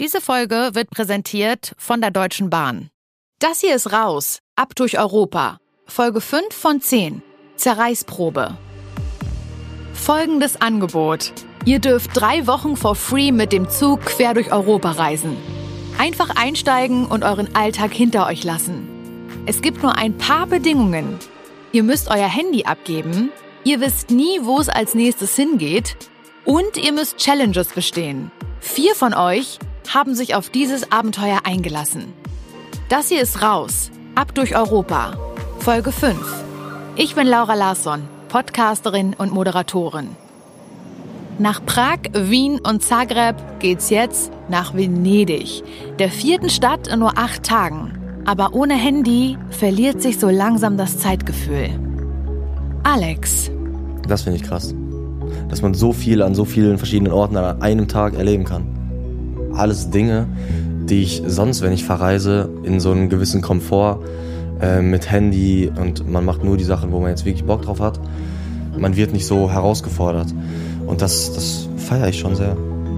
[0.00, 2.88] Diese Folge wird präsentiert von der Deutschen Bahn.
[3.40, 5.58] Das hier ist raus, ab durch Europa.
[5.86, 7.20] Folge 5 von 10.
[7.56, 8.56] Zerreißprobe.
[9.94, 11.32] Folgendes Angebot.
[11.64, 15.36] Ihr dürft drei Wochen for free mit dem Zug quer durch Europa reisen.
[15.98, 18.86] Einfach einsteigen und euren Alltag hinter euch lassen.
[19.46, 21.18] Es gibt nur ein paar Bedingungen.
[21.72, 23.32] Ihr müsst euer Handy abgeben,
[23.64, 25.96] ihr wisst nie, wo es als nächstes hingeht
[26.44, 28.30] und ihr müsst Challenges bestehen.
[28.60, 29.58] Vier von euch
[29.94, 32.12] haben sich auf dieses Abenteuer eingelassen.
[32.88, 35.12] Das hier ist raus, ab durch Europa.
[35.58, 36.18] Folge 5.
[36.96, 40.08] Ich bin Laura Larsson, Podcasterin und Moderatorin.
[41.38, 45.62] Nach Prag, Wien und Zagreb geht's jetzt nach Venedig,
[45.98, 47.92] der vierten Stadt in nur acht Tagen.
[48.24, 51.70] Aber ohne Handy verliert sich so langsam das Zeitgefühl.
[52.82, 53.50] Alex.
[54.06, 54.74] Das finde ich krass.
[55.48, 58.77] Dass man so viel an so vielen verschiedenen Orten an einem Tag erleben kann.
[59.54, 60.26] Alles Dinge,
[60.88, 64.00] die ich sonst, wenn ich verreise, in so einem gewissen Komfort
[64.60, 67.80] äh, mit Handy und man macht nur die Sachen, wo man jetzt wirklich Bock drauf
[67.80, 68.00] hat.
[68.76, 70.34] Man wird nicht so herausgefordert.
[70.86, 72.56] Und das, das feiere ich schon sehr.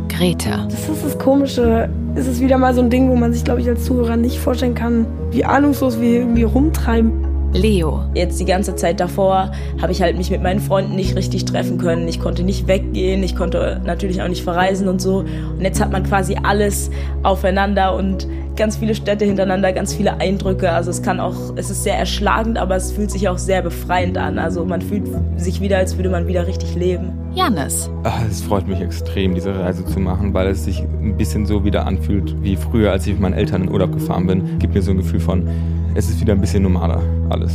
[0.08, 0.66] Greta.
[0.70, 1.88] Das ist das Komische.
[2.14, 4.38] Es ist wieder mal so ein Ding, wo man sich, glaube ich, als Zuhörer nicht
[4.38, 7.29] vorstellen kann, wie ahnungslos wir irgendwie rumtreiben.
[7.52, 8.04] Leo.
[8.14, 11.78] Jetzt die ganze Zeit davor habe ich halt mich mit meinen Freunden nicht richtig treffen
[11.78, 12.06] können.
[12.08, 15.18] Ich konnte nicht weggehen, ich konnte natürlich auch nicht verreisen und so.
[15.18, 16.90] Und jetzt hat man quasi alles
[17.22, 20.70] aufeinander und ganz viele Städte hintereinander, ganz viele Eindrücke.
[20.70, 24.18] Also es kann auch, es ist sehr erschlagend, aber es fühlt sich auch sehr befreiend
[24.18, 24.38] an.
[24.38, 27.12] Also man fühlt sich wieder, als würde man wieder richtig leben.
[27.34, 27.90] Janis.
[28.04, 31.64] Ach, es freut mich extrem, diese Reise zu machen, weil es sich ein bisschen so
[31.64, 34.58] wieder anfühlt wie früher, als ich mit meinen Eltern in Urlaub gefahren bin.
[34.58, 35.48] Gibt mir so ein Gefühl von,
[35.94, 37.52] es ist wieder ein bisschen normaler alles.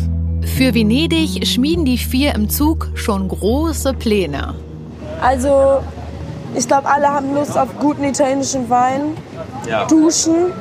[0.55, 4.53] Für Venedig schmieden die vier im Zug schon große Pläne.
[5.21, 5.79] Also,
[6.55, 9.01] ich glaube, alle haben Lust auf guten italienischen Wein.
[9.67, 9.85] Ja.
[9.85, 10.51] Duschen.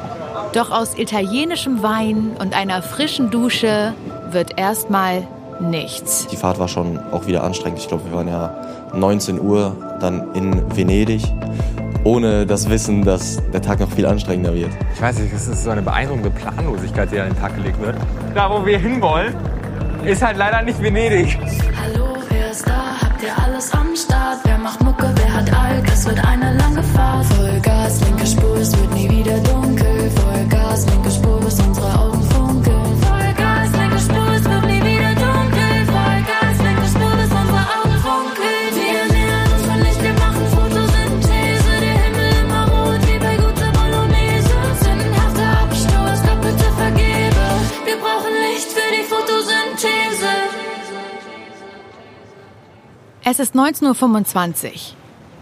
[0.53, 3.93] Doch aus italienischem Wein und einer frischen Dusche
[4.31, 5.27] wird erstmal
[5.61, 6.27] nichts.
[6.29, 7.81] Die Fahrt war schon auch wieder anstrengend.
[7.81, 8.55] Ich glaube, wir waren ja
[8.95, 11.23] 19 Uhr dann in Venedig,
[12.05, 14.71] ohne das Wissen, dass der Tag noch viel anstrengender wird.
[14.95, 17.97] Ich weiß nicht, es ist so eine beeindruckende Planlosigkeit, die an den Tag gelegt wird.
[18.35, 19.35] Da, wo wir hinwollen,
[20.05, 21.39] ist halt leider nicht Venedig.
[21.83, 22.97] Hallo, wer ist da?
[23.03, 24.39] Habt ihr alles am Start?
[24.45, 25.87] Wer macht Mucke, wer hat Alk?
[25.91, 27.25] Es wird eine lange Fahrt.
[27.27, 29.64] Vollgas, linke Spur, es wird nie wieder dunkel.
[53.27, 54.73] Es ist 19.25 Uhr.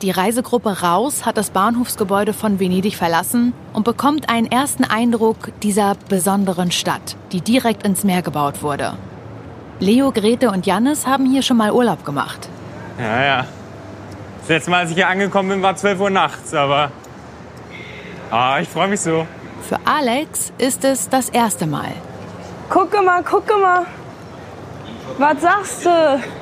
[0.02, 5.96] Die Reisegruppe Raus hat das Bahnhofsgebäude von Venedig verlassen und bekommt einen ersten Eindruck dieser
[6.08, 8.96] besonderen Stadt, die direkt ins Meer gebaut wurde.
[9.80, 12.48] Leo, Grete und Jannis haben hier schon mal Urlaub gemacht.
[13.00, 13.46] Ja, ja.
[14.42, 16.92] Das letzte Mal, als ich hier angekommen bin, war 12 Uhr nachts, aber.
[18.30, 19.26] Ah, ich freue mich so.
[19.68, 21.90] Für Alex ist es das erste Mal.
[22.70, 23.86] Gucke mal, gucke mal.
[25.18, 26.41] Was sagst du?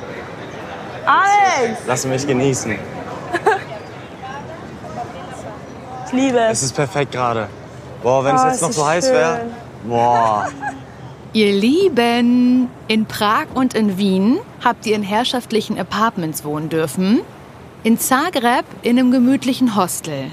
[1.06, 1.80] Alex!
[1.86, 2.76] Lass mich genießen.
[6.06, 6.62] Ich liebe Es es.
[6.64, 7.48] ist perfekt gerade.
[8.02, 9.42] Boah, wenn Oh, es jetzt noch so heiß wäre.
[9.84, 10.48] Boah.
[11.32, 17.20] Ihr Lieben, in Prag und in Wien habt ihr in herrschaftlichen Apartments wohnen dürfen.
[17.84, 20.32] In Zagreb in einem gemütlichen Hostel.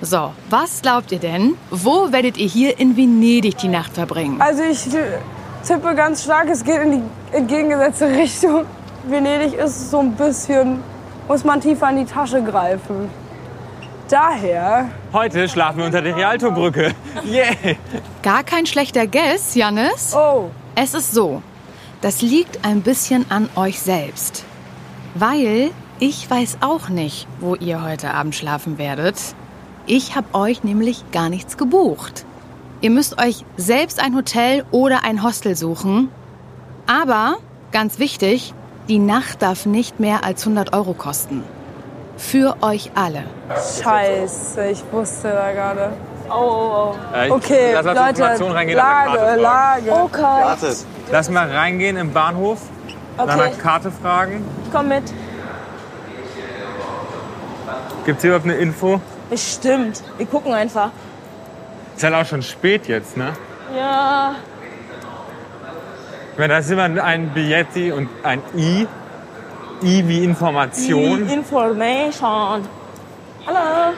[0.00, 1.56] So, was glaubt ihr denn?
[1.70, 4.40] Wo werdet ihr hier in Venedig die Nacht verbringen?
[4.40, 4.84] Also ich
[5.66, 8.64] tippe ganz stark, es geht in die entgegengesetzte Richtung.
[9.10, 10.82] Venedig ist so ein bisschen,
[11.28, 13.08] muss man tiefer in die Tasche greifen.
[14.08, 16.94] Daher, Heute schlafen wir unter der Rialto-Brücke.
[17.26, 17.76] Yeah!
[18.22, 20.14] Gar kein schlechter Guess, Jannis.
[20.16, 21.42] oh, Es ist so,
[22.00, 24.44] das liegt ein bisschen an euch selbst.
[25.14, 29.16] Weil ich weiß auch nicht, wo ihr heute Abend schlafen werdet.
[29.86, 32.24] Ich habe euch nämlich gar nichts gebucht.
[32.80, 36.08] Ihr müsst euch selbst ein Hotel oder ein Hostel suchen.
[36.86, 37.36] Aber,
[37.72, 38.54] ganz wichtig,
[38.88, 41.44] die Nacht darf nicht mehr als 100 Euro kosten.
[42.16, 43.24] Für euch alle.
[43.82, 45.92] scheiße, ich wusste da gerade.
[46.28, 46.94] Oh, oh, oh.
[47.24, 49.40] Ich- Okay, lass mal Leute, Information reingehen, Lage.
[49.40, 49.92] Lage.
[49.92, 50.76] Okay, Wartet.
[51.10, 52.58] Lass mal reingehen im Bahnhof,
[53.16, 54.44] nach einer okay, Karte fragen.
[54.72, 55.04] komm mit.
[58.04, 59.00] Gibt es hier überhaupt eine Info?
[59.30, 60.02] Bestimmt.
[60.16, 60.90] Wir gucken einfach.
[61.96, 63.32] Ist halt auch schon spät jetzt, ne?
[63.76, 64.34] Ja,
[66.38, 68.86] Ich meine, da ist immer ein Billetti und ein I.
[69.82, 71.28] I wie Information.
[71.28, 72.68] Information.
[73.44, 73.94] Hallo.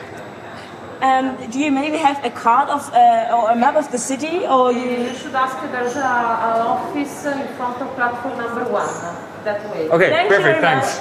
[1.03, 4.47] Um, do you maybe have a card of uh, or a map of the city,
[4.49, 4.81] or you?
[4.81, 8.89] You should ask there's a, a office in front of platform number one.
[9.45, 9.91] That way.
[9.91, 11.01] Okay, Thank perfect, thanks.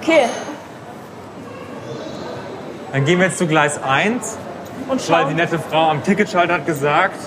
[0.00, 0.28] Okay.
[2.90, 4.36] Dann gehen wir jetzt zu Gleis 1,
[4.88, 7.20] Und weil die nette Frau am Ticketschalter hat gesagt,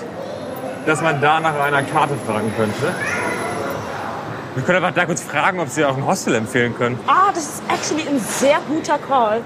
[0.86, 2.94] dass man da nach einer Karte fragen könnte.
[4.54, 6.98] Wir können einfach da kurz fragen, ob sie auch ein Hostel empfehlen können.
[7.06, 9.42] Ah, das ist actually ein sehr guter Call.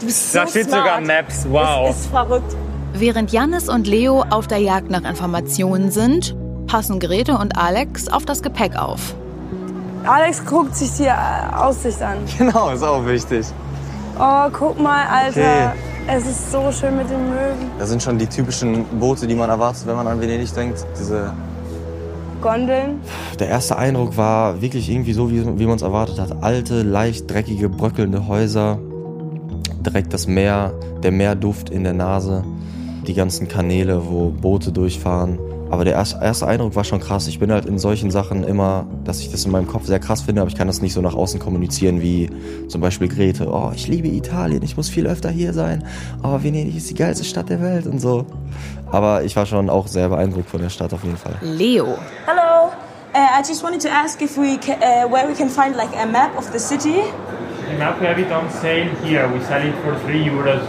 [0.00, 0.82] Du bist so Da steht smart.
[0.84, 1.88] sogar Maps, wow.
[1.88, 2.56] Das ist verrückt.
[2.94, 6.34] Während Jannis und Leo auf der Jagd nach Informationen sind,
[6.66, 9.14] passen Grete und Alex auf das Gepäck auf.
[10.04, 12.16] Alex guckt sich die Aussicht an.
[12.38, 13.46] Genau, ist auch wichtig.
[14.18, 15.40] Oh, guck mal, Alter.
[15.40, 15.68] Okay.
[16.12, 17.70] Es ist so schön mit den Möwen.
[17.78, 20.84] Das sind schon die typischen Boote, die man erwartet, wenn man an Venedig denkt.
[20.98, 21.32] Diese
[22.40, 23.00] Gondeln.
[23.38, 26.42] Der erste Eindruck war wirklich irgendwie so, wie, wie man es erwartet hat.
[26.42, 28.80] Alte, leicht dreckige, bröckelnde Häuser.
[29.86, 32.42] Direkt das Meer, der Meerduft in der Nase.
[33.06, 35.38] Die ganzen Kanäle, wo Boote durchfahren.
[35.70, 37.28] Aber der erste, erste Eindruck war schon krass.
[37.28, 40.22] Ich bin halt in solchen Sachen immer, dass ich das in meinem Kopf sehr krass
[40.22, 42.28] finde, aber ich kann das nicht so nach außen kommunizieren wie
[42.68, 43.48] zum Beispiel Grete.
[43.48, 45.84] Oh, ich liebe Italien, ich muss viel öfter hier sein.
[46.24, 48.26] Oh, Venedig ist die geilste Stadt der Welt und so.
[48.90, 51.36] Aber ich war schon auch sehr beeindruckt von der Stadt auf jeden Fall.
[51.40, 51.96] Leo.
[52.26, 52.72] Hello.
[53.12, 55.90] Uh, I just wanted to ask if we ca uh, where we can find like
[55.96, 57.02] a map of the city.
[57.68, 59.28] The map we have it on sale here.
[59.32, 60.62] We sell it for 3 euros.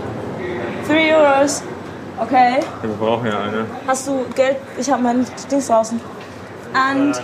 [0.85, 1.63] Three euros.
[2.21, 2.59] Okay.
[2.81, 3.65] Wir brauchen ja eine.
[3.87, 4.57] Hast du Geld?
[4.77, 5.99] Ich habe mein Dings draußen.
[6.73, 7.15] And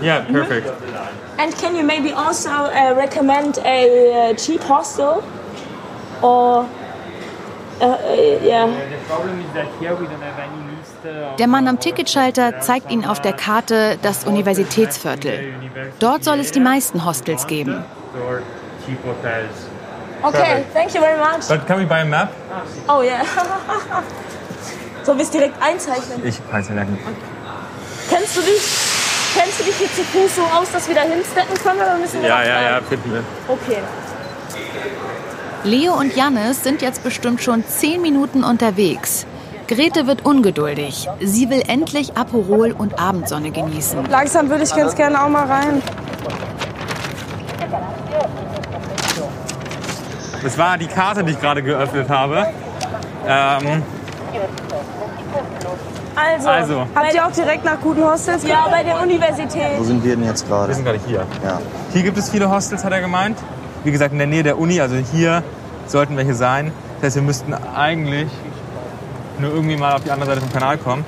[0.00, 0.70] Ja, perfekt.
[1.38, 5.22] and can you maybe also uh, recommend a uh, cheap hostel?
[6.22, 6.64] Or
[7.80, 7.96] uh, uh,
[8.42, 8.66] yeah.
[8.66, 11.78] The problem is that here we don't have any list uh, of Der Mann am
[11.80, 15.54] Ticketschalter zeigt Ihnen auf der Karte das Universitätsviertel.
[16.00, 17.84] Dort soll es die meisten Hostels geben.
[18.26, 18.42] or
[18.86, 19.67] cheap hotels.
[20.22, 20.64] Okay.
[20.74, 21.48] Thank you very much.
[21.48, 22.32] But can we buy a map?
[22.88, 23.22] Oh yeah.
[25.04, 26.24] Sollen wir es direkt einzeichnen?
[26.24, 26.98] Ich kann es merken.
[28.10, 28.62] Kennst du dich?
[29.34, 32.22] Kennst du dich hier zu Fuß so aus, dass wir da hinsteppen können oder müssen
[32.22, 33.22] wir Ja, noch ja, ja, finden wir.
[33.46, 33.78] Okay.
[35.64, 39.26] Leo und Jannis sind jetzt bestimmt schon zehn Minuten unterwegs.
[39.66, 41.08] Grete wird ungeduldig.
[41.20, 44.06] Sie will endlich Aperol und Abendsonne genießen.
[44.10, 45.82] Langsam würde ich ganz gerne auch mal rein.
[50.42, 52.46] Das war die Karte, die ich gerade geöffnet habe.
[53.26, 53.82] Ähm,
[56.14, 59.78] Also, also, Habt ihr auch direkt nach guten Hostels ja, bei der Universität.
[59.78, 60.74] Wo sind wir denn jetzt wir gerade?
[60.74, 61.24] sind gerade hier.
[61.44, 61.60] Ja.
[61.92, 63.38] Hier gibt es viele Hostels, hat er gemeint.
[63.84, 65.44] Wie gesagt, in der Nähe der Uni, also hier
[65.86, 66.72] sollten welche sein.
[66.96, 68.28] Das heißt, wir müssten eigentlich
[69.38, 71.04] nur irgendwie mal auf die andere Seite vom Kanal kommen.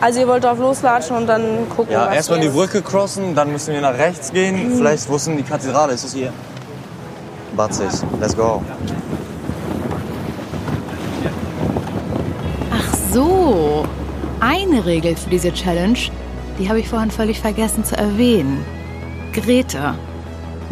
[0.00, 3.50] Also ihr wollt drauf loslatschen und dann gucken, Ja, was erstmal die Brücke crossen, dann
[3.50, 4.72] müssen wir nach rechts gehen.
[4.76, 5.92] Vielleicht, wo ist denn die Kathedrale?
[5.94, 6.32] Ist es hier?
[7.56, 7.90] Batzig.
[8.20, 8.62] Let's go.
[12.70, 13.84] Ach so.
[14.40, 15.98] Eine Regel für diese Challenge,
[16.58, 18.64] die habe ich vorhin völlig vergessen zu erwähnen.
[19.32, 19.94] Grete,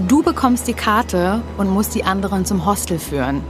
[0.08, 3.42] du bekommst die Karte und musst die anderen zum Hostel führen.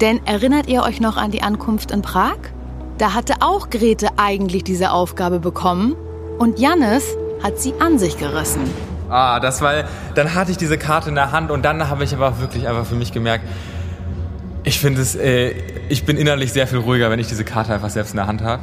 [0.00, 2.38] Denn erinnert ihr euch noch an die Ankunft in Prag?
[2.98, 5.94] Da hatte auch Grete eigentlich diese Aufgabe bekommen
[6.38, 7.04] und Jannis
[7.42, 8.62] hat sie an sich gerissen.
[9.12, 9.84] Ah, das war.
[10.14, 12.86] Dann hatte ich diese Karte in der Hand und dann habe ich aber wirklich einfach
[12.86, 13.44] für mich gemerkt,
[14.64, 15.50] ich finde es, äh,
[15.90, 18.42] ich bin innerlich sehr viel ruhiger, wenn ich diese Karte einfach selbst in der Hand
[18.42, 18.62] habe.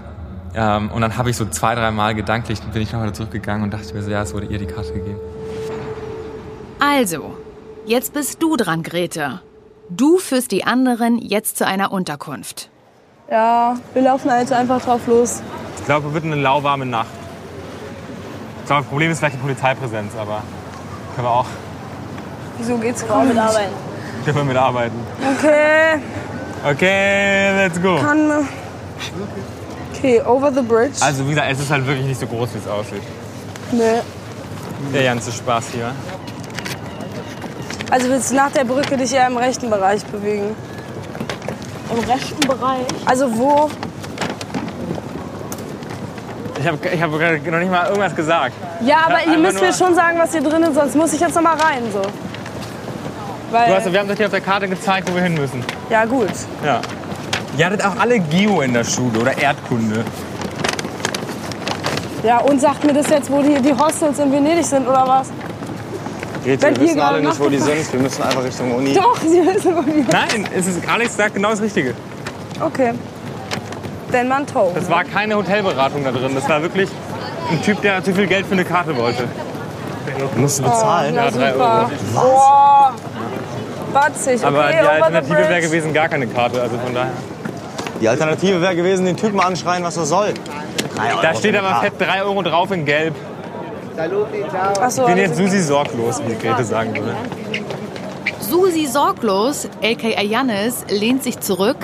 [0.55, 3.73] Ähm, und dann habe ich so zwei, drei Mal gedanklich, bin ich nochmal zurückgegangen und
[3.73, 5.19] dachte mir so, ja, es wurde ihr die Karte gegeben.
[6.79, 7.35] Also,
[7.85, 9.41] jetzt bist du dran, Grete.
[9.89, 12.69] Du führst die anderen jetzt zu einer Unterkunft.
[13.29, 15.43] Ja, wir laufen also einfach drauf los.
[15.77, 17.18] Ich glaube, es wird eine lauwarme Nacht.
[18.69, 20.43] Ich glaube, das Problem ist vielleicht die Polizeipräsenz, aber
[21.15, 21.47] können wir auch
[22.59, 23.73] Wieso geht's kaum mit arbeiten.
[24.23, 24.95] können wir mitarbeiten.
[25.35, 25.99] Okay,
[26.63, 27.97] Okay, let's go.
[27.97, 28.47] kann...
[29.91, 31.01] Okay, over the bridge.
[31.01, 33.01] Also wie gesagt, es ist halt wirklich nicht so groß, wie es aussieht.
[33.71, 34.01] Nee.
[34.93, 35.91] Der ganze Spaß hier.
[37.89, 40.55] Also willst du nach der Brücke dich eher im rechten Bereich bewegen?
[41.91, 42.85] Im rechten Bereich.
[43.07, 43.71] Also wo?
[46.59, 48.53] Ich habe ich hab gerade noch nicht mal irgendwas gesagt.
[48.81, 51.35] Ja, aber ihr müsst mir schon sagen, was hier drin ist, sonst muss ich jetzt
[51.35, 52.01] noch mal rein, so.
[53.51, 55.63] Weil, Du hast, wir haben doch hier auf der Karte gezeigt, wo wir hin müssen.
[55.89, 56.29] ja gut.
[56.65, 56.81] Ja.
[57.57, 60.03] Ihr hattet auch alle Geo in der Schule oder Erdkunde.
[62.23, 65.29] Ja, und sagt mir das jetzt, wo die, die Hostels in Venedig sind, oder was?
[66.43, 67.93] Grete, Wenn wir wissen alle nicht, wo die sind.
[67.93, 68.93] Wir müssen einfach Richtung Uni.
[68.93, 71.93] Doch, sie wissen, wo die Nein, es ist, Alex sagt genau das Richtige.
[72.59, 72.93] Okay.
[74.11, 74.71] Denn man tow.
[74.73, 76.31] Das war keine Hotelberatung da drin.
[76.35, 76.89] Das war wirklich
[77.51, 79.25] ein Typ, der zu viel Geld für eine Karte wollte.
[80.35, 81.15] Musst du bezahlen?
[81.15, 81.89] Ja, Ja, drei super.
[82.13, 82.93] Boah.
[83.93, 84.43] Batzig.
[84.45, 87.11] Aber okay, die over the Alternative wäre gewesen gar keine Karte, also von daher.
[88.01, 90.33] Die Alternative wäre gewesen, den Typen anschreien, was er soll.
[91.21, 93.15] Da steht aber fett 3 Euro drauf in Gelb.
[93.97, 97.15] Achso, Ich bin also- jetzt Susi sorglos, wie Grete sagen würde.
[98.39, 101.77] Susi Sorglos, aka Jannis, lehnt sich zurück,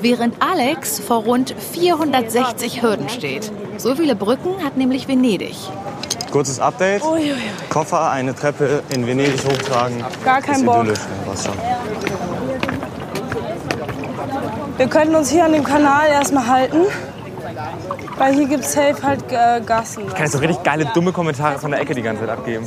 [0.00, 3.50] während Alex vor rund 460 Hürden steht.
[3.76, 5.56] So viele Brücken hat nämlich Venedig.
[6.30, 7.02] Kurzes Update.
[7.70, 10.04] Koffer, eine Treppe in Venedig hochtragen.
[10.24, 10.86] Gar kein Bock.
[14.76, 16.86] Wir könnten uns hier an dem Kanal erstmal halten.
[18.16, 20.04] Weil hier gibt es safe halt äh, Gassen.
[20.08, 22.66] Ich kann jetzt so richtig geile, dumme Kommentare von der Ecke die ganze Zeit abgeben.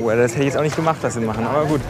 [0.00, 1.80] Oh, das hätte ich jetzt auch nicht gemacht, was sie machen, aber gut.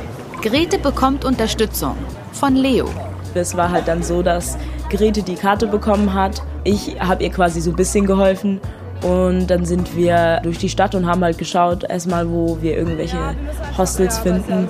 [0.41, 1.97] Grete bekommt Unterstützung
[2.33, 2.89] von Leo.
[3.35, 4.57] Es war halt dann so, dass
[4.91, 6.43] Grete die Karte bekommen hat.
[6.65, 8.61] Ich habe ihr quasi so ein bisschen geholfen.
[9.03, 13.37] Und dann sind wir durch die Stadt und haben halt geschaut, erstmal, wo wir irgendwelche
[13.77, 14.69] Hostels finden.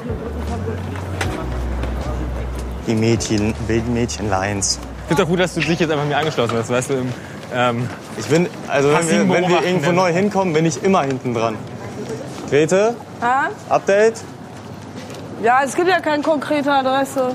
[2.86, 4.78] Die Mädchen, wilden Mädchenlines.
[5.02, 7.12] Ich finde auch gut, dass du dich jetzt einfach mir angeschlossen hast, weißt du, im,
[7.54, 7.88] ähm,
[8.18, 11.54] Ich bin, also wenn wir, wenn wir irgendwo neu hinkommen, bin ich immer hinten dran.
[12.50, 13.48] Grete, Ah?
[13.68, 14.20] Update?
[15.42, 17.30] Ja, es gibt ja keine konkrete Adresse.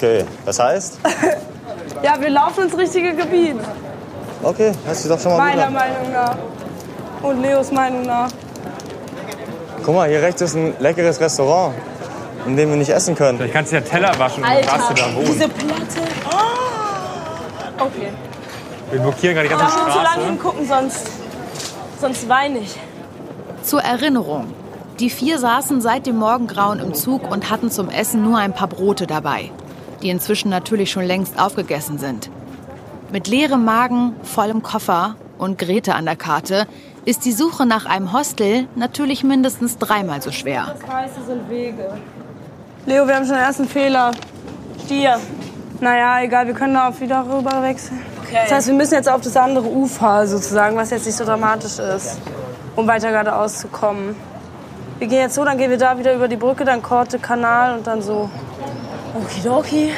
[0.00, 0.98] Okay, das heißt?
[2.02, 3.56] Ja, wir laufen ins richtige Gebiet.
[4.42, 5.72] Okay, hört sich doch schon mal gut Meiner an.
[5.74, 6.36] Meinung nach.
[7.20, 8.30] Und Leos Meinung nach.
[9.84, 11.74] Guck mal, hier rechts ist ein leckeres Restaurant,
[12.46, 13.36] in dem wir nicht essen können.
[13.36, 15.26] vielleicht kannst du ja Teller waschen und dann darfst du da wohnen.
[15.26, 16.00] diese Platte.
[16.30, 17.84] Oh.
[17.84, 18.08] Okay.
[18.90, 20.26] Wir blockieren gerade die ganze Darf nicht zu lange Straße.
[20.26, 21.06] hingucken, sonst,
[22.00, 22.76] sonst weine ich.
[23.62, 24.54] Zur Erinnerung.
[25.00, 28.68] Die vier saßen seit dem Morgengrauen im Zug und hatten zum Essen nur ein paar
[28.68, 29.50] Brote dabei,
[30.02, 32.30] die inzwischen natürlich schon längst aufgegessen sind.
[33.12, 36.66] Mit leerem Magen, vollem Koffer und Grete an der Karte
[37.04, 40.74] ist die Suche nach einem Hostel natürlich mindestens dreimal so schwer.
[40.86, 41.98] Kreise sind Wege.
[42.86, 44.12] Leo, wir haben schon den ersten Fehler.
[44.84, 45.18] Stier.
[45.80, 48.00] Naja, egal, wir können da auch wieder rüber wechseln.
[48.32, 51.78] Das heißt, wir müssen jetzt auf das andere Ufer sozusagen, was jetzt nicht so dramatisch
[51.78, 52.20] ist,
[52.76, 54.14] um weiter geradeaus zu kommen.
[54.98, 57.78] Wir gehen jetzt so, dann gehen wir da wieder über die Brücke, dann Korte, Kanal
[57.78, 58.28] und dann so.
[59.14, 59.92] Okidoki.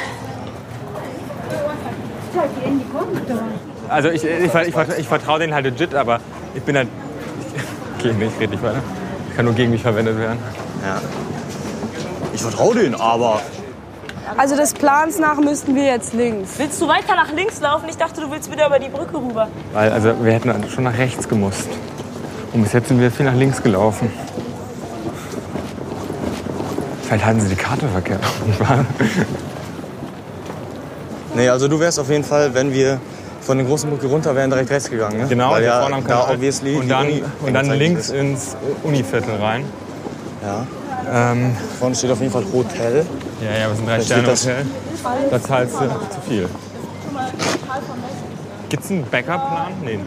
[3.89, 6.19] Also ich, ich, ich, ich vertraue denen halt legit, aber
[6.55, 6.87] ich bin halt...
[7.99, 8.81] Okay, nee, ich rede nicht weiter.
[9.35, 10.39] Kann nur gegen mich verwendet werden.
[10.83, 11.01] Ja.
[12.33, 13.39] Ich vertraue denen, aber
[14.35, 16.51] Also des Plans nach müssten wir jetzt links.
[16.57, 17.87] Willst du weiter nach links laufen?
[17.87, 19.47] Ich dachte, du willst wieder über die Brücke rüber.
[19.71, 21.69] Weil, also wir hätten schon nach rechts gemusst.
[22.51, 24.11] Und bis jetzt sind wir viel nach links gelaufen.
[27.13, 28.21] Vielleicht halten sie die Karte verkehrt.
[31.35, 32.99] Nee, also du wärst auf jeden Fall, wenn wir
[33.41, 35.21] von der großen Brücke runter wären, direkt rechts gegangen.
[35.21, 35.27] Ne?
[35.27, 38.15] genau, Weil ja vorne am da obviously und dann, Uni und dann links ist.
[38.15, 39.65] ins Univiertel rein.
[40.43, 41.31] Ja.
[41.31, 43.03] Ähm, Vorne steht auf jeden Fall Hotel.
[43.41, 44.65] ja, ja, wir sind drei Sterne Hotel.
[45.31, 46.47] Da zahlst du zu viel.
[48.69, 49.71] Gibt's einen Backup-Plan?
[49.83, 49.99] Nee.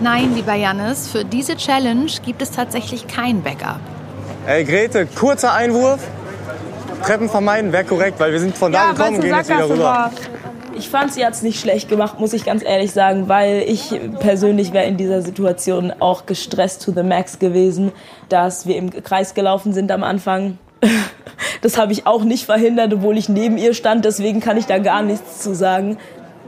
[0.00, 3.80] Nein, lieber Jannis, für diese Challenge gibt es tatsächlich kein Backup.
[4.46, 5.98] Ey Grete, kurzer Einwurf.
[7.06, 9.68] Treppen vermeiden wäre korrekt, weil wir sind von da Ja, gekommen, es gehen jetzt wieder
[9.68, 9.84] rüber.
[9.84, 10.10] war.
[10.78, 14.74] Ich fand, sie hat's nicht schlecht gemacht, muss ich ganz ehrlich sagen, weil ich persönlich
[14.74, 17.92] wäre in dieser Situation auch gestresst to the max gewesen,
[18.28, 20.58] dass wir im Kreis gelaufen sind am Anfang.
[21.62, 24.78] Das habe ich auch nicht verhindert, obwohl ich neben ihr stand, deswegen kann ich da
[24.78, 25.96] gar nichts zu sagen.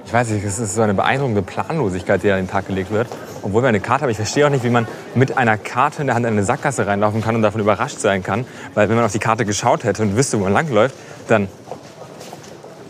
[0.06, 3.08] Ich weiß nicht, es ist so eine beeindruckende Planlosigkeit, die an den Tag gelegt wird.
[3.42, 4.10] Obwohl wir eine Karte haben.
[4.10, 6.86] Ich verstehe auch nicht, wie man mit einer Karte in der Hand in eine Sackgasse
[6.86, 8.46] reinlaufen kann und davon überrascht sein kann.
[8.74, 10.94] Weil wenn man auf die Karte geschaut hätte und wüsste, wo man langläuft,
[11.28, 11.48] dann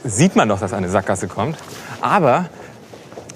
[0.05, 1.59] sieht man doch, dass eine Sackgasse kommt.
[2.01, 2.47] Aber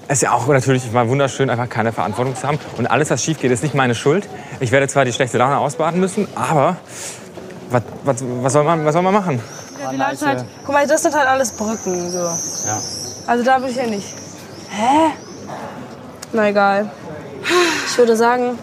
[0.07, 2.59] es ist ja auch natürlich mal wunderschön, einfach keine Verantwortung zu haben.
[2.77, 4.27] Und alles, was schief geht, ist nicht meine Schuld.
[4.59, 6.77] Ich werde zwar die schlechte Laune ausbaden müssen, aber
[7.69, 9.39] was, was, was, soll, man, was soll man machen?
[9.81, 12.09] Ja, wir laufen halt, guck mal, das sind halt alles Brücken.
[12.09, 12.29] So.
[13.27, 14.07] Also da würde ich ja nicht.
[14.69, 15.11] Hä?
[16.33, 16.91] Na egal.
[17.85, 18.57] Ich würde sagen,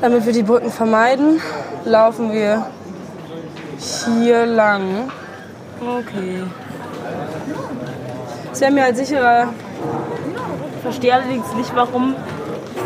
[0.00, 1.40] damit wir die Brücken vermeiden,
[1.84, 2.66] laufen wir
[3.78, 5.10] hier lang.
[5.80, 6.42] Okay.
[8.52, 9.48] Es wäre mir halt sicherer.
[10.76, 12.14] Ich verstehe allerdings nicht, warum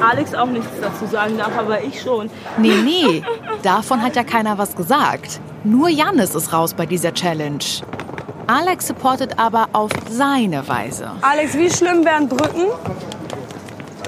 [0.01, 2.31] Alex auch nichts dazu sagen darf, aber ich schon.
[2.59, 3.23] Nee, nee,
[3.63, 5.41] davon hat ja keiner was gesagt.
[5.65, 7.65] Nur Jannis ist raus bei dieser Challenge.
[8.47, 11.11] Alex supportet aber auf seine Weise.
[11.23, 12.67] Alex, wie schlimm wären Brücken?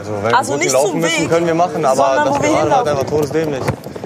[0.09, 2.39] Also wenn Also wir nicht laufen zum müssen, Weg, können wir machen, aber sondern das
[2.39, 2.89] wo wir gerade halt hinlaufen.
[2.89, 3.63] einfach todesdämlich.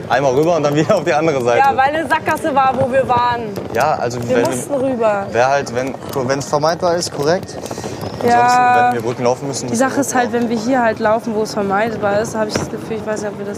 [0.09, 1.59] Einmal rüber und dann wieder auf die andere Seite.
[1.59, 3.51] Ja, weil eine Sackgasse war, wo wir waren.
[3.73, 5.27] Ja, also Wir wenn mussten rüber.
[5.31, 7.55] wäre halt, wenn es vermeidbar ist, korrekt.
[7.55, 8.87] Ansonsten, Ja.
[8.89, 11.43] wenn wir Brücken laufen müssen, Die Sache ist halt, wenn wir hier halt laufen, wo
[11.43, 13.57] es vermeidbar ist, habe ich das Gefühl, ich weiß nicht, ob wir das.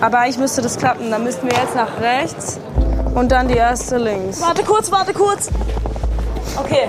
[0.00, 1.10] Aber eigentlich müsste das klappen.
[1.10, 2.58] Dann müssten wir jetzt nach rechts
[3.14, 4.40] und dann die erste links.
[4.42, 5.48] Warte kurz, warte kurz.
[6.58, 6.88] Okay.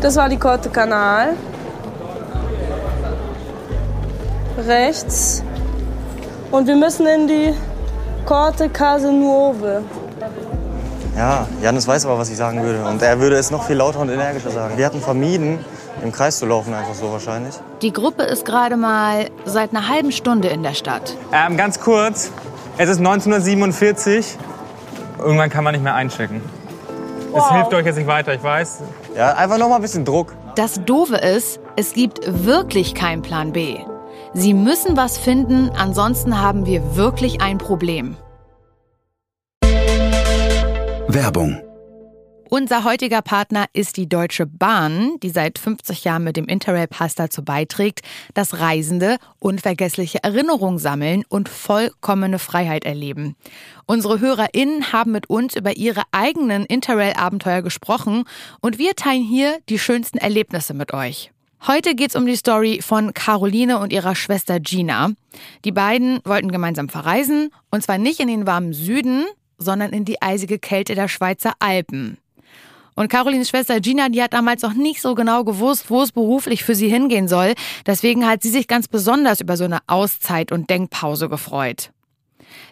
[0.00, 1.30] Das war die Corte Kanal.
[4.56, 5.42] Rechts.
[6.50, 7.54] Und wir müssen in die
[8.24, 9.82] Corte Case Nuove.
[11.16, 12.84] Ja, Janis weiß aber, was ich sagen würde.
[12.84, 14.76] Und er würde es noch viel lauter und energischer sagen.
[14.76, 15.58] Wir hatten vermieden,
[16.02, 17.54] im Kreis zu laufen, einfach so wahrscheinlich.
[17.82, 21.16] Die Gruppe ist gerade mal seit einer halben Stunde in der Stadt.
[21.32, 22.30] Ähm, ganz kurz,
[22.78, 24.36] es ist 1947.
[25.18, 26.40] Irgendwann kann man nicht mehr einchecken.
[27.36, 28.80] Es hilft euch jetzt nicht weiter, ich weiß.
[29.16, 30.34] Ja, einfach noch mal ein bisschen Druck.
[30.54, 33.78] Das Doofe ist, es gibt wirklich keinen Plan B.
[34.36, 38.16] Sie müssen was finden, ansonsten haben wir wirklich ein Problem.
[41.06, 41.60] Werbung.
[42.50, 47.44] Unser heutiger Partner ist die Deutsche Bahn, die seit 50 Jahren mit dem Interrail-Pass dazu
[47.44, 48.00] beiträgt,
[48.34, 53.36] dass Reisende unvergessliche Erinnerungen sammeln und vollkommene Freiheit erleben.
[53.86, 58.24] Unsere HörerInnen haben mit uns über ihre eigenen Interrail-Abenteuer gesprochen
[58.60, 61.33] und wir teilen hier die schönsten Erlebnisse mit euch.
[61.66, 65.12] Heute geht's um die Story von Caroline und ihrer Schwester Gina.
[65.64, 69.24] Die beiden wollten gemeinsam verreisen und zwar nicht in den warmen Süden,
[69.56, 72.18] sondern in die eisige Kälte der Schweizer Alpen.
[72.96, 76.64] Und Carolines Schwester Gina, die hat damals noch nicht so genau gewusst, wo es beruflich
[76.64, 77.54] für sie hingehen soll.
[77.86, 81.92] Deswegen hat sie sich ganz besonders über so eine Auszeit und Denkpause gefreut.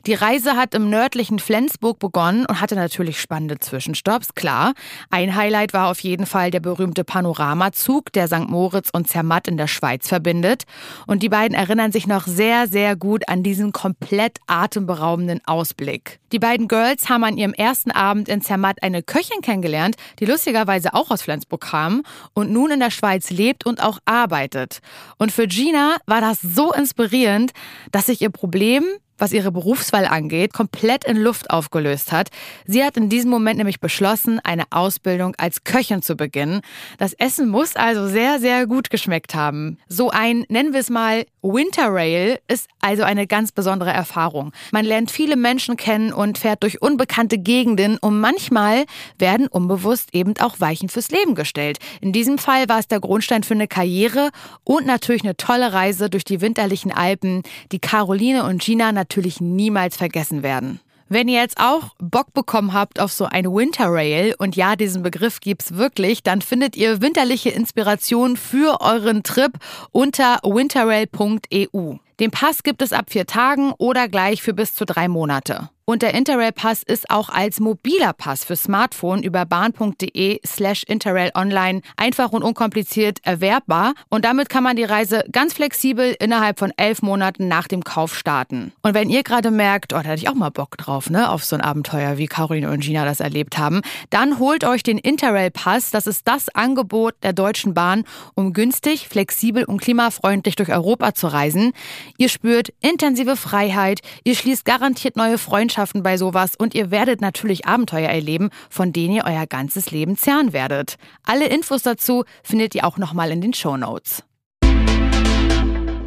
[0.07, 4.73] Die Reise hat im nördlichen Flensburg begonnen und hatte natürlich spannende Zwischenstopps, klar.
[5.11, 8.49] Ein Highlight war auf jeden Fall der berühmte Panoramazug, der St.
[8.49, 10.65] Moritz und Zermatt in der Schweiz verbindet.
[11.07, 16.19] Und die beiden erinnern sich noch sehr, sehr gut an diesen komplett atemberaubenden Ausblick.
[16.33, 20.95] Die beiden Girls haben an ihrem ersten Abend in Zermatt eine Köchin kennengelernt, die lustigerweise
[20.95, 24.81] auch aus Flensburg kam und nun in der Schweiz lebt und auch arbeitet.
[25.19, 27.53] Und für Gina war das so inspirierend,
[27.93, 28.85] dass sich ihr Problem
[29.19, 32.31] was ihre Berufswahl angeht, komplett in Luft aufgelöst hat.
[32.66, 36.61] Sie hat in diesem Moment nämlich beschlossen, eine Ausbildung als Köchin zu beginnen.
[36.99, 39.79] Das Essen muss also sehr, sehr gut geschmeckt haben.
[39.88, 44.53] So ein, nennen wir es mal, Winterrail ist also eine ganz besondere Erfahrung.
[44.70, 48.85] Man lernt viele Menschen kennen und fährt durch unbekannte Gegenden und manchmal
[49.18, 51.79] werden unbewusst eben auch Weichen fürs Leben gestellt.
[52.01, 54.31] In diesem Fall war es der Grundstein für eine Karriere
[54.64, 59.97] und natürlich eine tolle Reise durch die winterlichen Alpen, die Caroline und Gina natürlich niemals
[59.97, 60.79] vergessen werden.
[61.09, 65.41] Wenn ihr jetzt auch Bock bekommen habt auf so ein Winterrail, und ja, diesen Begriff
[65.41, 69.53] gibt's wirklich, dann findet ihr winterliche Inspiration für euren Trip
[69.91, 71.97] unter winterrail.eu.
[72.21, 75.69] Den Pass gibt es ab vier Tagen oder gleich für bis zu drei Monate.
[75.85, 81.81] Und der Interrail-Pass ist auch als mobiler Pass für Smartphone über bahn.de slash Interrail online
[81.97, 83.95] einfach und unkompliziert erwerbbar.
[84.09, 88.16] Und damit kann man die Reise ganz flexibel innerhalb von elf Monaten nach dem Kauf
[88.16, 88.73] starten.
[88.83, 91.45] Und wenn ihr gerade merkt, oh, da hätte ich auch mal Bock drauf, ne, auf
[91.45, 95.90] so ein Abenteuer, wie Caroline und Gina das erlebt haben, dann holt euch den Interrail-Pass.
[95.90, 101.27] Das ist das Angebot der Deutschen Bahn, um günstig, flexibel und klimafreundlich durch Europa zu
[101.27, 101.73] reisen.
[102.18, 105.72] Ihr spürt intensive Freiheit, ihr schließt garantiert neue Freundschaften
[106.03, 110.53] bei sowas und ihr werdet natürlich Abenteuer erleben, von denen ihr euer ganzes Leben zerren
[110.53, 110.97] werdet.
[111.25, 114.23] Alle Infos dazu findet ihr auch nochmal in den Show Notes.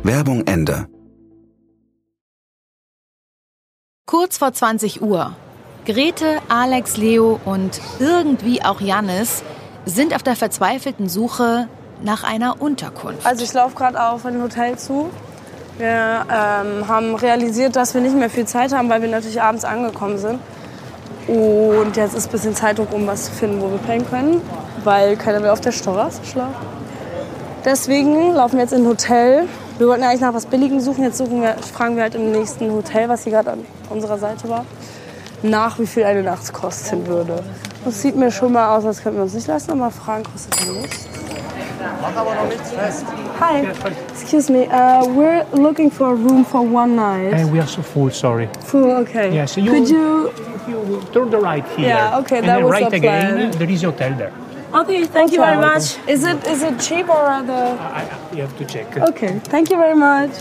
[0.04, 0.88] Werbung Ende.
[4.06, 5.36] Kurz vor 20 Uhr.
[5.86, 9.44] Grete, Alex, Leo und irgendwie auch Jannis
[9.86, 11.68] sind auf der verzweifelten Suche
[12.04, 13.26] nach einer Unterkunft.
[13.26, 15.10] Also ich laufe gerade auf ein Hotel zu.
[15.78, 19.66] Wir ähm, haben realisiert, dass wir nicht mehr viel Zeit haben, weil wir natürlich abends
[19.66, 20.40] angekommen sind.
[21.28, 24.42] Und jetzt ist ein bisschen Zeitdruck, um was zu finden, wo wir pennen können,
[24.84, 26.54] weil keiner will auf der Straße schlafen.
[27.66, 29.48] Deswegen laufen wir jetzt in ein Hotel.
[29.80, 31.04] Wir wollten eigentlich nach was Billigem suchen.
[31.04, 34.48] Jetzt suchen wir, fragen wir halt im nächsten Hotel, was hier gerade an unserer Seite
[34.48, 34.66] war,
[35.42, 37.44] nach, wie viel eine Nacht kosten würde.
[37.84, 40.64] Das sieht mir schon mal aus, als könnten wir uns nicht leisten, aber fragen kostet
[40.64, 41.08] ja nichts.
[42.02, 43.06] Mach aber noch nichts fest.
[43.40, 43.66] Hi,
[44.10, 44.68] excuse me.
[44.68, 47.34] Uh, we're looking for a room for one night.
[47.34, 48.48] And we are so full, sorry.
[48.66, 49.34] Full, okay.
[49.34, 50.32] Yeah, so you, Could you?
[50.68, 51.90] you turn the right here.
[51.90, 53.52] Yeah, okay, and that then was right the again, plan.
[53.60, 54.34] there is a hotel there.
[54.74, 55.98] Okay, thank you very much.
[56.08, 57.78] Is it is it cheap or the?
[57.80, 58.98] I, I, you have to check.
[58.98, 60.32] Okay, thank you very much.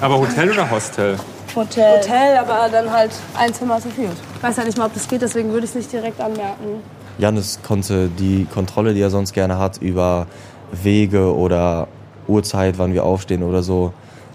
[0.00, 1.16] Aber Hotel oder Hostel?
[1.56, 1.98] Hotel.
[1.98, 4.10] Hotel, aber dann halt ein Zimmer zu viel.
[4.36, 6.82] Ich weiß ja nicht mal, ob das geht, deswegen würde ich es nicht direkt anmerken.
[7.18, 10.26] Janis konnte die Kontrolle, die er sonst gerne hat, über
[10.70, 11.88] Wege oder
[12.28, 13.92] Uhrzeit, wann wir aufstehen oder so,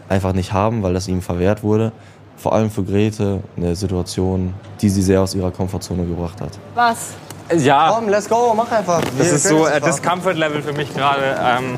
[0.10, 1.92] einfach nicht haben, weil das ihm verwehrt wurde.
[2.38, 6.58] Vor allem für Grete eine Situation, die sie sehr aus ihrer Komfortzone gebracht hat.
[6.74, 7.10] Was?
[7.56, 9.02] Ja, Komm, let's go, mach einfach.
[9.02, 10.02] das Wir ist können so äh, das.
[10.02, 11.36] Comfort-Level für mich gerade.
[11.40, 11.76] Ähm,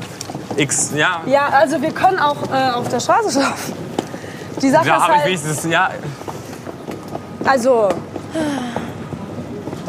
[0.56, 1.20] X, ja.
[1.26, 3.72] Ja, also wir können auch äh, auf der Straße schlafen.
[4.62, 5.90] Die Sache Da ist habe ich halt, wenigstens, ja,
[7.44, 7.88] also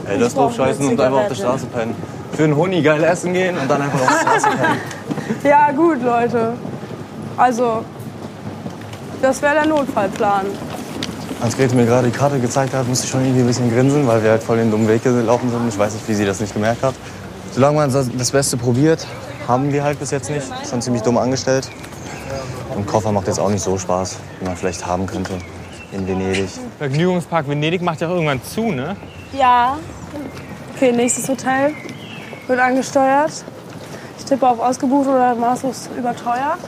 [0.08, 1.96] Ey, das doof scheißen und einfach auf der Straße pennen.
[2.34, 4.80] Für einen Huni geil essen gehen und dann einfach auf der Straße pennen.
[5.44, 6.54] Ja, gut, Leute.
[7.36, 7.84] Also,
[9.24, 10.46] das wäre der Notfallplan.
[11.42, 14.06] Als Grete mir gerade die Karte gezeigt hat, musste ich schon irgendwie ein bisschen grinsen,
[14.08, 15.68] weil wir halt voll den dummen Weg gelaufen sind.
[15.68, 16.94] Ich weiß nicht, wie sie das nicht gemerkt hat.
[17.54, 19.08] Solange man das das Beste probiert,
[19.48, 20.46] haben wir halt bis jetzt nicht.
[20.70, 21.70] Schon ziemlich dumm angestellt.
[22.76, 25.34] Und Koffer macht jetzt auch nicht so Spaß, wie man vielleicht haben könnte
[25.92, 26.50] in Venedig.
[26.78, 28.96] Vergnügungspark Venedig macht ja auch irgendwann zu, ne?
[29.38, 29.78] Ja.
[30.76, 31.74] Okay, nächstes Hotel
[32.48, 33.32] wird angesteuert.
[34.20, 36.60] Ich tippe auf ausgebucht oder maßlos überteuert.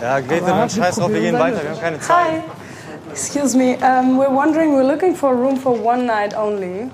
[0.00, 2.16] Ja, Grete, dann scheiß drauf, wir gehen weiter, wir haben keine Zeit.
[2.16, 2.42] Hi.
[3.10, 6.90] Excuse me, um, we're wondering, we're looking for a room for one night only.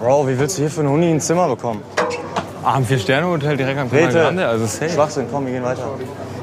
[0.00, 1.82] Bro, wie willst du hier für einen Huni ein Zimmer bekommen?
[2.64, 4.90] Ah, ein Vier-Sterne-Hotel direkt am Grete, Grande, also safe.
[4.90, 5.86] Schwachsinn, komm, wir gehen weiter.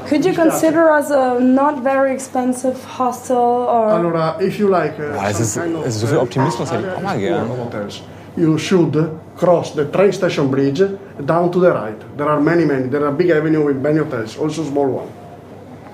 [0.10, 3.89] Could you consider us a not very expensive hostel or...
[3.89, 6.72] Allora, if you like, uh, Boah, es ist, kind of es ist so viel Optimismus
[6.72, 7.48] hätte ich auch mal gern.
[8.36, 8.95] you should
[9.38, 10.82] cross the train station bridge
[11.26, 12.00] down to the right.
[12.17, 12.88] There are many, many.
[12.88, 15.10] There are big avenue with many hotels, also small one.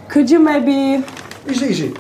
[0.08, 1.04] Could you maybe...
[1.46, 1.94] It's easy.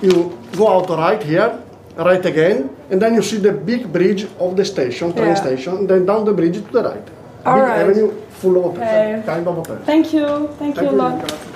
[0.00, 1.58] You go out right here,
[1.96, 5.34] right again, and then you see the big bridge of the station, train Yeah.
[5.34, 7.06] station, and then down the bridge to the right.
[7.44, 7.80] All big right.
[7.80, 9.22] avenue full of hotels, Okay.
[9.26, 9.80] kind of hotels.
[9.84, 11.47] Thank you, thank, you a lot.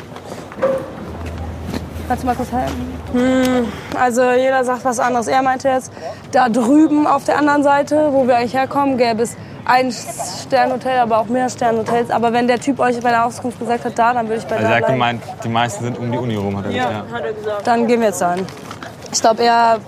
[2.09, 2.93] Kannst du mal kurz helfen?
[3.13, 3.67] Hm,
[3.99, 5.29] also jeder sagt was anderes.
[5.29, 5.93] Er meinte jetzt,
[6.33, 11.19] da drüben auf der anderen Seite, wo wir eigentlich herkommen, gäbe es ein Sternhotel, aber
[11.19, 12.11] auch mehr Sternhotels.
[12.11, 14.57] Aber wenn der Typ euch bei der Auskunft gesagt hat, da, dann würde ich bei
[14.57, 14.95] Also da er hat bleiben.
[14.95, 17.67] gemeint, die meisten sind um die Uni rum, hat er gesagt.
[17.67, 18.45] Dann gehen wir jetzt dahin.
[19.13, 19.79] Ich glaube, er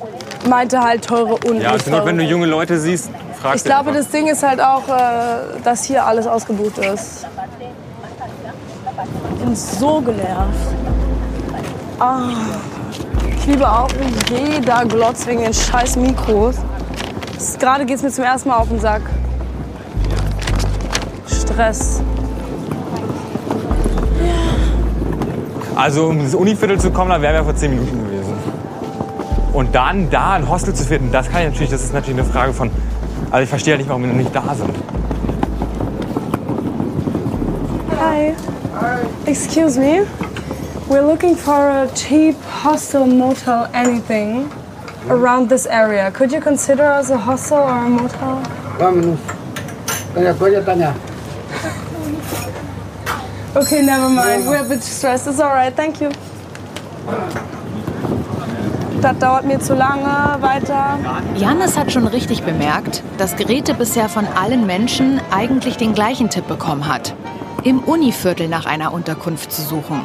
[0.48, 3.62] meinte halt teure und Ja, nicht zur Not, wenn du junge Leute siehst, fragst Ich
[3.64, 4.02] du glaube, einfach.
[4.02, 7.26] das Ding ist halt auch, äh, dass hier alles ausgebucht ist.
[9.44, 10.74] Ich bin so genervt.
[11.98, 12.30] Ah,
[13.28, 16.56] ich liebe auch, wie jeder glotzt wegen den scheiß Mikros.
[17.58, 19.02] Gerade geht es mir zum ersten Mal auf den Sack.
[21.26, 22.00] Stress.
[25.76, 28.32] Also um ins Univiertel zu kommen, da wären wir vor 10 Minuten gewesen.
[29.52, 32.30] Und dann da ein Hostel zu finden, das kann ich natürlich, das ist natürlich eine
[32.30, 32.70] Frage von.
[33.30, 34.74] Also ich verstehe ja nicht, warum wir noch nicht da sind.
[38.00, 38.32] Hi.
[39.26, 40.06] Excuse me.
[40.88, 44.50] We're looking for a cheap hostel, motel, anything
[45.08, 46.10] around this area.
[46.10, 48.42] Could you consider us a hostel or a motel?
[48.78, 49.18] Vámonos.
[50.14, 50.94] Tanya, Tanya, Tanya.
[53.56, 54.46] Okay, never mind.
[54.46, 55.26] We're a bit stressed.
[55.28, 55.74] It's alright.
[55.74, 56.10] Thank you.
[59.00, 60.36] Das dauert mir zu lange.
[60.40, 60.98] Weiter.
[61.36, 66.48] Janis hat schon richtig bemerkt, dass Grete bisher von allen Menschen eigentlich den gleichen Tipp
[66.48, 67.14] bekommen hat.
[67.62, 70.00] Im Univiertel nach einer Unterkunft zu suchen.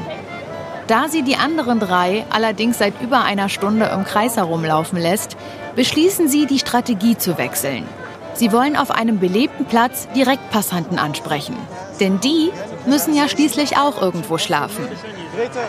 [0.87, 5.37] Da sie die anderen drei allerdings seit über einer Stunde im Kreis herumlaufen lässt,
[5.75, 7.85] beschließen sie, die Strategie zu wechseln.
[8.33, 11.55] Sie wollen auf einem belebten Platz direkt Passanten ansprechen.
[11.99, 12.51] Denn die
[12.85, 14.87] müssen ja schließlich auch irgendwo schlafen.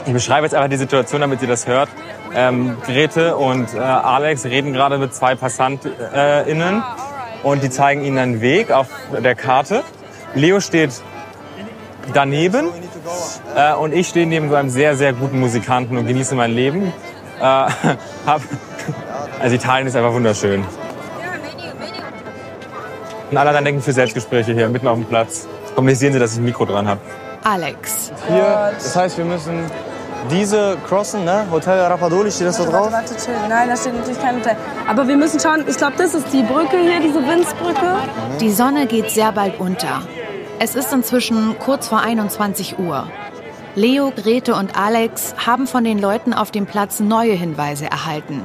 [0.06, 1.88] Ich beschreibe jetzt einfach die Situation, damit ihr das hört.
[2.34, 6.82] Ähm, Grete und äh, Alex reden gerade mit zwei PassantInnen
[7.42, 9.82] und die zeigen ihnen einen Weg auf der Karte.
[10.34, 10.92] Leo steht
[12.12, 12.68] daneben
[13.56, 16.92] äh, und ich stehe neben so einem sehr, sehr guten Musikanten und genieße mein Leben.
[17.38, 17.42] Äh,
[18.26, 18.42] hab,
[19.40, 20.64] also Italien ist einfach wunderschön.
[23.30, 25.46] Und alle anderen denken für Selbstgespräche hier mitten auf dem Platz.
[25.74, 27.00] Kommunizieren Sie, dass ich ein Mikro dran habe.
[27.44, 28.12] Alex.
[28.28, 29.64] Hier, das heißt, wir müssen
[30.30, 31.46] diese crossen, ne?
[31.50, 32.92] Hotel Rapadoli, steht das da drauf?
[32.92, 33.34] Warte, chill.
[33.48, 34.56] Nein, da steht natürlich kein Hotel.
[34.88, 35.64] Aber wir müssen schauen.
[35.66, 37.96] Ich glaube, das ist die Brücke hier, diese Winzbrücke.
[38.40, 40.02] Die Sonne geht sehr bald unter.
[40.62, 43.08] Es ist inzwischen kurz vor 21 Uhr.
[43.76, 48.42] Leo, Grete und Alex haben von den Leuten auf dem Platz neue Hinweise erhalten.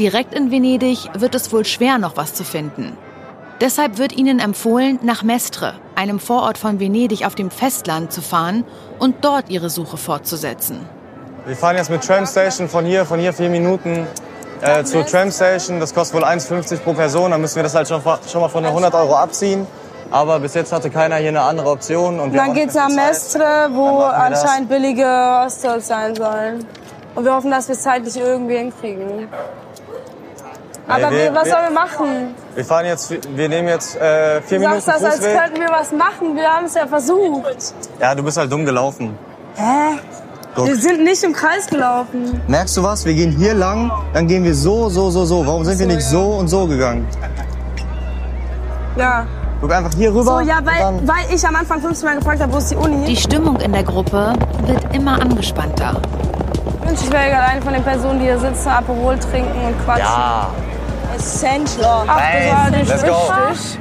[0.00, 2.98] Direkt in Venedig wird es wohl schwer, noch was zu finden.
[3.60, 8.64] Deshalb wird ihnen empfohlen, nach Mestre, einem Vorort von Venedig auf dem Festland, zu fahren
[8.98, 10.80] und dort ihre Suche fortzusetzen.
[11.46, 14.08] Wir fahren jetzt mit Tram Station von hier, von hier vier Minuten
[14.60, 15.78] äh, zur Tram Station.
[15.78, 17.30] Das kostet wohl 1,50 pro Person.
[17.30, 19.68] Dann müssen wir das halt schon, schon mal von den 100 Euro abziehen.
[20.12, 22.20] Aber bis jetzt hatte keiner hier eine andere Option.
[22.20, 22.90] Und Dann geht's Zeit.
[22.92, 24.42] Mestre, wo wir das.
[24.44, 26.66] anscheinend billige Hostels sein sollen.
[27.14, 29.28] Und wir hoffen, dass wir es zeitlich irgendwie hinkriegen.
[30.88, 32.34] Aber wir- wir, was sollen wir machen?
[32.54, 35.38] Wir fahren jetzt, wir nehmen jetzt äh, vier Du Minuten sagst das, als Fußweg.
[35.40, 36.36] könnten wir was machen.
[36.36, 37.74] Wir haben es ja versucht.
[38.00, 39.16] Ja, du bist halt dumm gelaufen.
[39.56, 39.98] Hä?
[40.54, 40.66] Guck.
[40.66, 42.42] Wir sind nicht im Kreis gelaufen.
[42.48, 43.06] Merkst du was?
[43.06, 45.46] Wir gehen hier lang, dann gehen wir so, so, so, so.
[45.46, 47.06] Warum sind wir nicht so und so gegangen?
[48.96, 49.26] Ja.
[49.62, 50.24] Guck einfach hier rüber.
[50.24, 52.76] So, ja, weil, dann- weil ich am Anfang 15 Mal gefragt habe, wo ist die
[52.76, 53.04] Uni?
[53.06, 54.32] Die Stimmung in der Gruppe
[54.66, 56.00] wird immer angespannter.
[56.82, 59.84] Ich wünschte, ich wäre gerade eine von den Personen, die hier sitzen, Aperol trinken und
[59.84, 60.04] quatschen.
[60.04, 60.48] Ja.
[61.16, 62.04] Essential.
[62.08, 63.14] Ach, das war nicht Let's go.
[63.50, 63.78] richtig.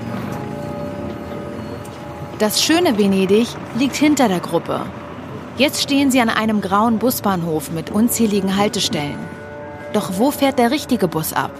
[2.37, 4.81] Das schöne Venedig liegt hinter der Gruppe.
[5.57, 9.17] Jetzt stehen sie an einem grauen Busbahnhof mit unzähligen Haltestellen.
[9.93, 11.51] Doch wo fährt der richtige Bus ab?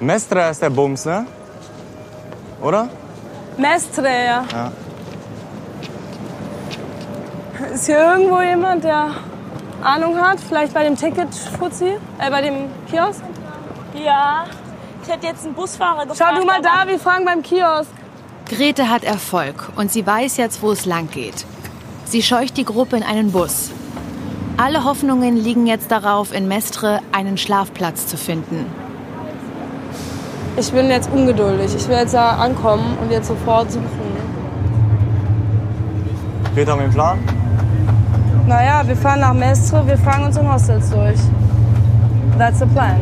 [0.00, 1.26] Mestre ist der Bums, ne?
[2.62, 2.88] Oder?
[3.56, 4.44] Mestre, ja.
[4.52, 4.72] Ja.
[7.74, 9.10] Ist hier irgendwo jemand, der
[9.82, 10.38] Ahnung hat?
[10.40, 11.98] Vielleicht bei dem Ticket-Fuzzi?
[12.18, 13.22] Äh, bei dem Kiosk?
[13.94, 14.44] Ja,
[15.02, 16.32] ich hätte jetzt einen Busfahrer gefragt.
[16.34, 17.90] Schau du mal da, wir fragen beim Kiosk.
[18.48, 21.46] Grete hat Erfolg und sie weiß jetzt, wo es lang geht.
[22.04, 23.70] Sie scheucht die Gruppe in einen Bus.
[24.56, 28.66] Alle Hoffnungen liegen jetzt darauf, in Mestre einen Schlafplatz zu finden.
[30.56, 31.74] Ich bin jetzt ungeduldig.
[31.74, 33.88] Ich will jetzt da ankommen und jetzt sofort suchen.
[36.54, 37.18] Geht haben wir einen Plan?
[38.46, 41.18] Naja, wir fahren nach Mestre, wir fragen uns in Hostels durch.
[42.38, 43.00] That's the plan.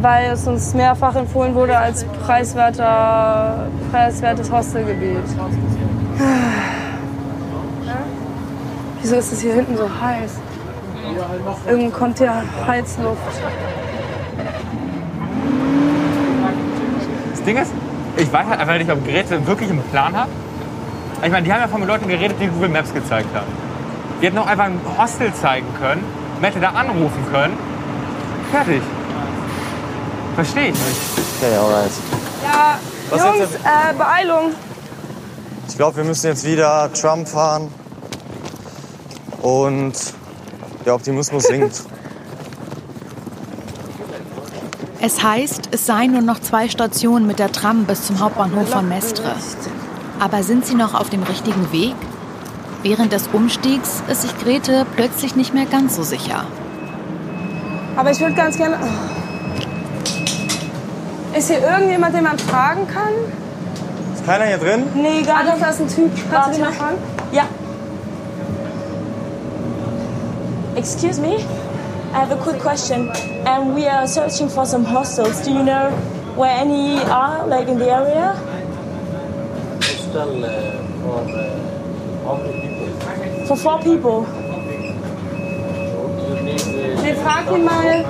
[0.00, 5.18] Weil es uns mehrfach empfohlen wurde als preiswerter, preiswertes Hostelgebiet.
[9.00, 10.32] Wieso ist es hier hinten so heiß?
[11.68, 13.20] Irgendwo kommt hier Heizluft.
[17.48, 17.72] Ding ist,
[18.16, 20.28] ich weiß halt einfach nicht, ob Grete wirklich einen Plan hat.
[21.24, 23.46] Ich meine, die haben ja von Leuten geredet, die Google Maps gezeigt haben.
[24.20, 26.04] Die hätten auch einfach ein Hostel zeigen können,
[26.40, 27.56] man hätte da anrufen können.
[28.52, 28.82] Fertig.
[30.34, 31.00] Verstehe ich nicht.
[31.40, 31.90] Okay, alright.
[32.44, 32.78] Ja,
[33.10, 33.54] Was Jungs, jetzt?
[33.64, 34.52] äh, Beeilung.
[35.68, 37.68] Ich glaube, wir müssen jetzt wieder Trump fahren.
[39.42, 39.94] Und
[40.84, 41.82] der Optimismus sinkt.
[45.00, 48.88] Es heißt, es seien nur noch zwei Stationen mit der Tram bis zum Hauptbahnhof von
[48.88, 49.32] Mestre.
[50.18, 51.94] Aber sind sie noch auf dem richtigen Weg?
[52.82, 56.44] Während des Umstiegs ist sich Grete plötzlich nicht mehr ganz so sicher.
[57.96, 58.76] Aber ich würde ganz gerne.
[61.36, 63.12] Ist hier irgendjemand, den man fragen kann?
[64.14, 64.82] Ist keiner hier drin?
[64.94, 65.62] Nee, gar nicht.
[65.62, 66.10] Da ist ein Typ.
[66.30, 66.96] Kannst du den mal fragen?
[67.30, 67.44] Ja.
[70.74, 71.38] Excuse me?
[72.12, 73.10] I have a quick question.
[73.46, 75.42] Um, we are searching for some hostels.
[75.44, 75.90] Do you know
[76.36, 78.32] where any are, like in the area?
[79.82, 80.48] Hostel uh,
[81.02, 83.46] for uh, how many people?
[83.46, 84.26] For four people.
[86.28, 88.02] You need uh, Nee, frag ihn mal.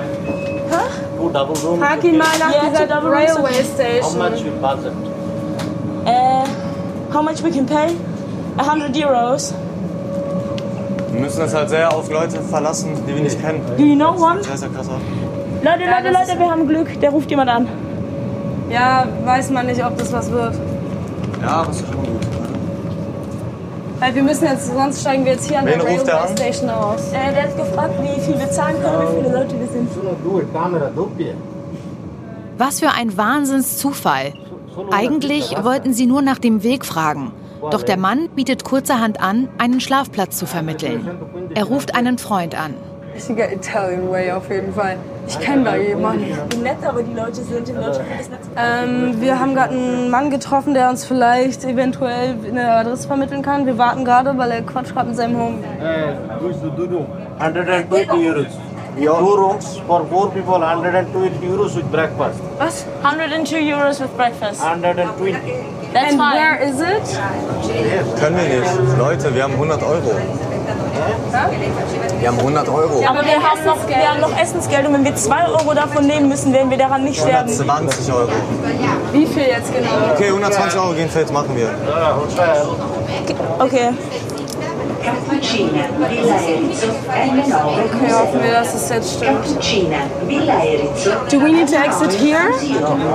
[1.17, 1.79] two double rooms.
[1.79, 3.35] Frag ihn mal nach Yeah, dieser two double rooms.
[3.35, 4.93] Railway How much we budget?
[6.07, 6.45] Uh,
[7.11, 7.95] how much we can pay?
[8.57, 9.53] A hundred euros.
[11.19, 13.59] Wir müssen uns halt sehr auf Leute verlassen, die wir nicht kennen.
[13.77, 14.41] Do you know one?
[14.41, 14.93] Sehr, sehr krasser.
[15.61, 16.97] Leute, Ja, Leute, Leute, wir haben Glück.
[17.01, 17.67] Der ruft jemand an.
[18.69, 20.55] Ja, weiß man nicht, ob das was wird.
[21.41, 22.21] Ja, das ist schon gut.
[23.99, 26.37] Weil wir müssen jetzt, sonst steigen wir jetzt hier an Wen der Railway?
[26.37, 27.11] Station aus.
[27.11, 29.89] Äh, der hat gefragt, wie viel wir zahlen können, wie viele Leute wir sind.
[32.57, 34.31] Was für ein Wahnsinnszufall.
[34.91, 37.33] Eigentlich wollten sie nur nach dem Weg fragen.
[37.61, 41.07] Doch der Mann bietet kurzerhand an, einen Schlafplatz zu vermitteln.
[41.55, 42.73] Er ruft einen Freund an.
[43.13, 44.95] Richtiger Italian Way auf jeden Fall.
[45.27, 46.25] Ich kenne da jemanden.
[46.51, 47.75] Wie nett aber die Leute sind in.
[48.55, 53.65] Ähm, wir haben gerade einen Mann getroffen, der uns vielleicht eventuell eine Adresse vermitteln kann.
[53.65, 55.57] Wir warten gerade, weil er quatscht gerade mit seinem Home.
[58.95, 59.13] Which do do?
[59.13, 59.19] 120 euros.
[59.19, 62.39] Two rooms for four people, 120 euros with breakfast.
[62.59, 62.83] Was?
[63.01, 64.61] 102 euros with breakfast.
[64.61, 65.31] 120.
[65.93, 66.35] That's And fine.
[66.35, 67.05] where is it?
[68.19, 68.97] Können wir nicht.
[68.97, 70.11] Leute, wir haben 100 Euro.
[72.19, 73.03] Wir haben 100 Euro.
[73.07, 76.27] Aber wir haben, noch, wir haben noch Essensgeld und wenn wir 2 Euro davon nehmen
[76.29, 77.49] müssen, werden wir daran nicht sterben.
[77.49, 78.29] 120 Euro.
[79.13, 79.89] Wie viel jetzt genau?
[80.13, 81.69] Okay, 120 Euro gehen fit, machen wir.
[83.59, 83.89] Okay.
[85.39, 87.45] Cappuccina, Villa Erizzo, L9.
[87.85, 89.43] Okay, hoffen wir, dass es jetzt stimmt.
[89.45, 89.97] Cappuccina,
[90.27, 91.11] Villa Erizzo.
[91.31, 92.51] Do we need to exit here?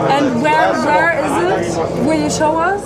[0.09, 2.07] And where, where is it?
[2.07, 2.81] Will you show us?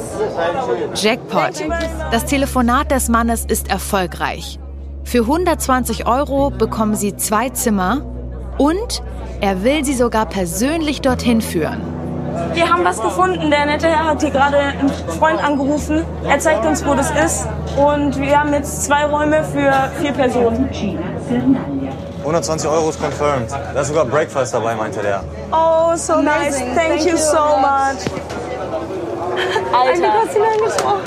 [1.01, 1.65] Jackpot.
[2.11, 4.59] Das Telefonat des Mannes ist erfolgreich.
[5.05, 8.05] Für 120 Euro bekommen sie zwei Zimmer
[8.59, 9.03] und
[9.41, 11.98] er will sie sogar persönlich dorthin führen.
[12.55, 13.51] Wir haben was gefunden.
[13.51, 16.05] Der nette Herr hat hier gerade einen Freund angerufen.
[16.29, 17.47] Er zeigt uns, wo das ist.
[17.77, 20.65] Und wir haben jetzt zwei Räume für vier Personen.
[20.65, 21.93] Cappuccina, Sernaglia.
[22.21, 23.51] 120 Euro ist confirmed.
[23.51, 25.23] Da ist sogar Breakfast dabei, meinte der.
[25.53, 26.59] Oh, so nice.
[26.59, 28.05] Thank, Thank you you so much.
[29.73, 30.13] Alter.
[30.13, 31.03] hast du ihn angesprochen.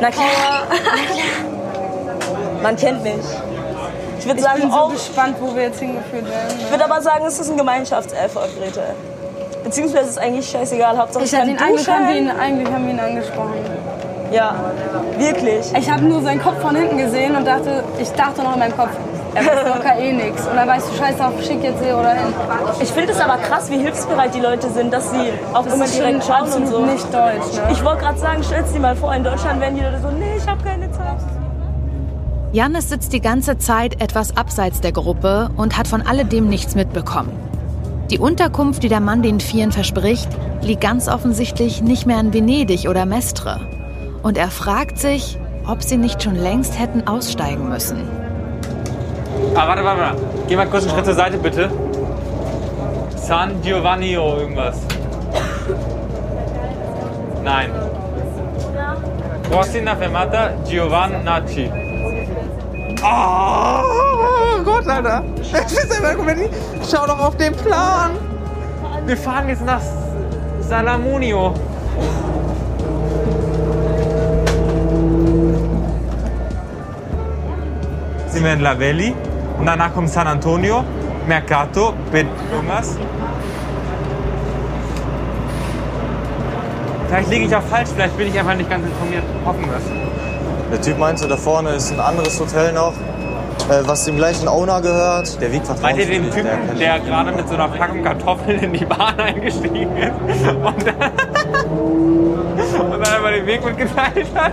[0.00, 0.66] Na klar.
[2.62, 3.24] Man kennt mich.
[4.22, 6.56] Ich Ich bin sagen, so auch, gespannt, wo wir jetzt hingeführt werden.
[6.56, 8.82] ich würde aber sagen, es ist ein Gemeinschaftserfolg, Grete.
[9.64, 12.92] Beziehungsweise ist eigentlich scheißegal, Hauptsache Ich ich kann ihn, eigentlich, haben ihn, eigentlich haben wir
[12.94, 13.54] ihn angesprochen.
[14.30, 14.54] Ja,
[15.18, 15.72] wirklich.
[15.76, 18.76] Ich habe nur seinen Kopf von hinten gesehen und dachte, ich dachte noch in meinem
[18.76, 18.90] Kopf,
[19.34, 20.46] er ist locker eh nix.
[20.46, 22.32] Und dann weißt du, scheiß auf, schick jetzt hier oder hin.
[22.80, 25.86] Ich finde es aber krass, wie hilfsbereit die Leute sind, dass sie auch Das immer
[25.86, 26.78] direkt schauen und so.
[26.86, 27.72] nicht deutsch, ne?
[27.72, 30.36] Ich wollte gerade sagen, stell's dir mal vor, in Deutschland wären die Leute so, nee,
[30.36, 31.18] ich habe keine Zeit.
[32.52, 37.32] Jannis sitzt die ganze Zeit etwas abseits der Gruppe und hat von alledem nichts mitbekommen.
[38.10, 40.28] Die Unterkunft, die der Mann den Vieren verspricht,
[40.60, 43.58] liegt ganz offensichtlich nicht mehr in Venedig oder Mestre.
[44.22, 48.06] Und er fragt sich, ob sie nicht schon längst hätten aussteigen müssen.
[49.54, 50.22] Ah, warte, warte, warte.
[50.46, 51.70] Geh mal kurz einen Schritt zur Seite, bitte.
[53.16, 54.78] San Giovanni irgendwas.
[57.42, 57.70] Nein.
[59.50, 61.81] Prossima fermata Giovannacci.
[63.02, 65.24] Oh Gott, Alter.
[66.88, 68.12] Schau doch auf den Plan.
[69.06, 69.80] Wir fahren jetzt nach
[70.60, 71.54] Salamunio.
[78.28, 79.14] Sind wir in Lavelli.
[79.58, 80.82] Und danach kommt San Antonio,
[81.28, 82.96] Mercato, irgendwas.
[87.06, 89.22] Vielleicht liege ich auch falsch, vielleicht bin ich einfach nicht ganz informiert.
[89.44, 90.01] Hoffen wir es.
[90.72, 92.94] Der Typ meinte, da vorne ist ein anderes Hotel noch,
[93.68, 95.38] äh, was dem gleichen Owner gehört.
[95.38, 98.72] Der wiegt Meint ihr den Typen, kennt der gerade mit so einer Packung Kartoffeln in
[98.72, 101.12] die Bahn eingestiegen ist und dann,
[102.80, 104.52] und dann einfach den Weg mitgeteilt hat?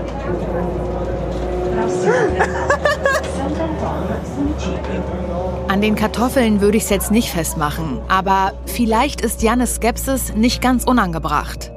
[5.69, 10.61] An den Kartoffeln würde ich es jetzt nicht festmachen, aber vielleicht ist Jannis Skepsis nicht
[10.61, 11.71] ganz unangebracht.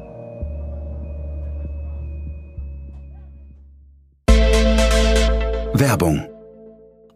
[5.75, 6.32] Werbung.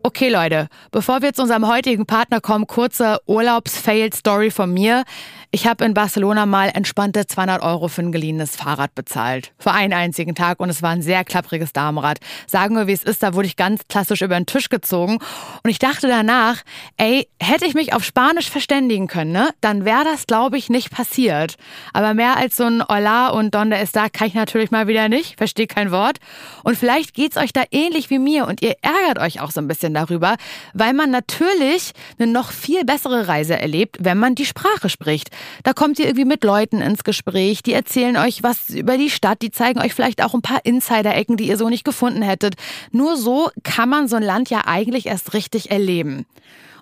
[0.06, 5.02] Okay, Leute, bevor wir zu unserem heutigen Partner kommen, kurze Urlaubs-Fail-Story von mir.
[5.50, 9.52] Ich habe in Barcelona mal entspannte 200 Euro für ein geliehenes Fahrrad bezahlt.
[9.58, 12.18] Für einen einzigen Tag und es war ein sehr klappriges Damenrad.
[12.46, 15.18] Sagen wir, wie es ist, da wurde ich ganz klassisch über den Tisch gezogen.
[15.62, 16.62] Und ich dachte danach,
[16.98, 19.48] ey, hätte ich mich auf Spanisch verständigen können, ne?
[19.60, 21.54] dann wäre das, glaube ich, nicht passiert.
[21.92, 25.38] Aber mehr als so ein Hola und Donde está kann ich natürlich mal wieder nicht.
[25.38, 26.18] Verstehe kein Wort.
[26.64, 29.68] Und vielleicht geht's euch da ähnlich wie mir und ihr ärgert euch auch so ein
[29.68, 30.36] bisschen darüber,
[30.74, 35.30] weil man natürlich eine noch viel bessere Reise erlebt, wenn man die Sprache spricht.
[35.64, 39.42] Da kommt ihr irgendwie mit Leuten ins Gespräch, die erzählen euch was über die Stadt,
[39.42, 42.54] die zeigen euch vielleicht auch ein paar Insider-Ecken, die ihr so nicht gefunden hättet.
[42.92, 46.26] Nur so kann man so ein Land ja eigentlich erst richtig erleben.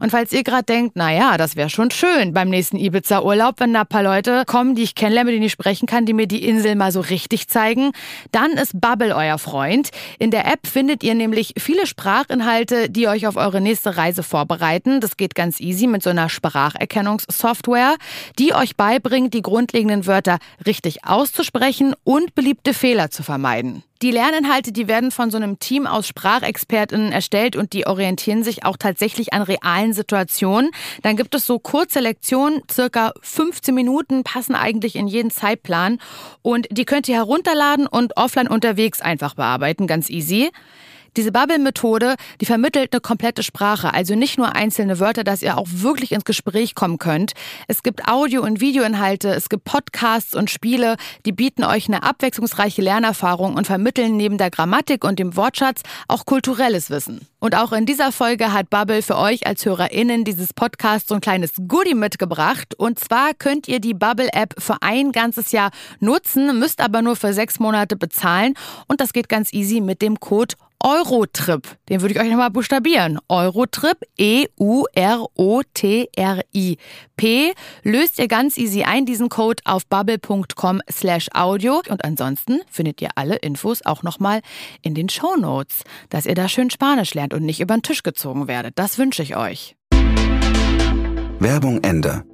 [0.01, 3.73] Und falls ihr gerade denkt, na ja, das wäre schon schön beim nächsten Ibiza-Urlaub, wenn
[3.73, 6.27] da ein paar Leute kommen, die ich kennenlerne, mit denen ich sprechen kann, die mir
[6.27, 7.93] die Insel mal so richtig zeigen,
[8.33, 9.91] dann ist Bubble euer Freund.
[10.19, 15.01] In der App findet ihr nämlich viele Sprachinhalte, die euch auf eure nächste Reise vorbereiten.
[15.01, 17.97] Das geht ganz easy mit so einer Spracherkennungssoftware,
[18.39, 23.83] die euch beibringt, die grundlegenden Wörter richtig auszusprechen und beliebte Fehler zu vermeiden.
[24.03, 28.65] Die Lerninhalte, die werden von so einem Team aus SprachexpertInnen erstellt und die orientieren sich
[28.65, 30.71] auch tatsächlich an realen Situationen.
[31.03, 36.01] Dann gibt es so kurze Lektionen, circa 15 Minuten, passen eigentlich in jeden Zeitplan.
[36.43, 40.51] Und die könnt ihr herunterladen und offline unterwegs einfach bearbeiten, ganz easy.
[41.17, 45.69] Diese Bubble-Methode, die vermittelt eine komplette Sprache, also nicht nur einzelne Wörter, dass ihr auch
[45.71, 47.35] wirklich ins Gespräch kommen könnt.
[47.69, 52.83] Es gibt Audio- und Videoinhalte, es gibt Podcasts und Spiele, die bieten euch eine abwechslungsreiche
[52.83, 57.29] Lernerfahrung und vermitteln neben der Grammatik und dem Wortschatz auch kulturelles Wissen.
[57.39, 61.21] Und auch in dieser Folge hat Bubble für euch als HörerInnen dieses Podcast so ein
[61.21, 62.75] kleines Goodie mitgebracht.
[62.77, 67.35] Und zwar könnt ihr die Bubble-App für ein ganzes Jahr nutzen, müsst aber nur für
[67.35, 68.55] sechs Monate bezahlen.
[68.89, 71.77] Und das geht ganz easy mit dem Code Eurotrip.
[71.89, 73.19] Den würde ich euch nochmal buchstabieren.
[73.29, 74.65] Eurotrip, E-U-R-O-T-R-I-P.
[77.83, 81.81] Löst ihr ganz easy ein diesen Code auf bubble.com slash audio.
[81.89, 84.41] Und ansonsten findet ihr alle Infos auch nochmal
[84.83, 88.03] in den Show Notes, dass ihr da schön Spanisch lernt und nicht über den Tisch
[88.03, 88.79] gezogen werdet.
[88.79, 89.77] Das wünsche ich euch.
[91.39, 92.25] Werbung Ende.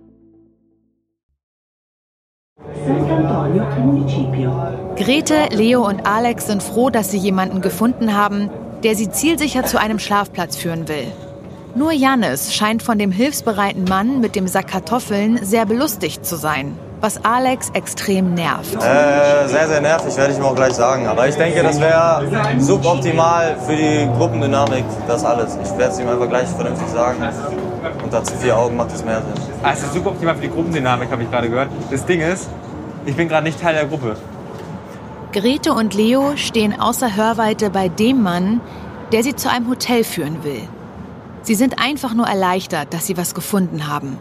[2.68, 4.52] Sant'Antonio Municipio.
[4.96, 8.50] Grete, Leo und Alex sind froh, dass sie jemanden gefunden haben,
[8.82, 11.06] der sie zielsicher zu einem Schlafplatz führen will.
[11.74, 16.76] Nur Jannis scheint von dem hilfsbereiten Mann mit dem Sack Kartoffeln sehr belustigt zu sein,
[17.00, 18.74] was Alex extrem nervt.
[18.74, 21.06] Äh, sehr, sehr nervig, werde ich ihm auch gleich sagen.
[21.06, 22.26] Aber ich denke, das wäre
[22.58, 25.56] suboptimal für die Gruppendynamik, das alles.
[25.62, 27.22] Ich werde es ihm einfach gleich vernünftig sagen.
[28.10, 29.44] Unter zu vier Augen macht es mehr Sinn.
[29.62, 31.68] Also super optimal für die Gruppendynamik, habe ich gerade gehört.
[31.92, 32.48] Das Ding ist,
[33.06, 34.16] ich bin gerade nicht Teil der Gruppe.
[35.30, 38.60] Grete und Leo stehen außer Hörweite bei dem Mann,
[39.12, 40.62] der sie zu einem Hotel führen will.
[41.42, 44.18] Sie sind einfach nur erleichtert, dass sie was gefunden haben.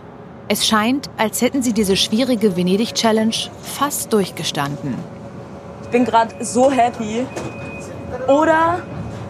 [0.49, 3.33] Es scheint, als hätten sie diese schwierige Venedig-Challenge
[3.63, 4.93] fast durchgestanden.
[5.81, 7.25] Ich bin gerade so happy.
[8.27, 8.83] Oder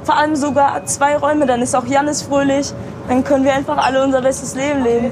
[0.03, 2.73] vor allem sogar zwei Räume, dann ist auch Janis fröhlich.
[3.09, 5.11] Dann können wir einfach alle unser bestes Leben leben.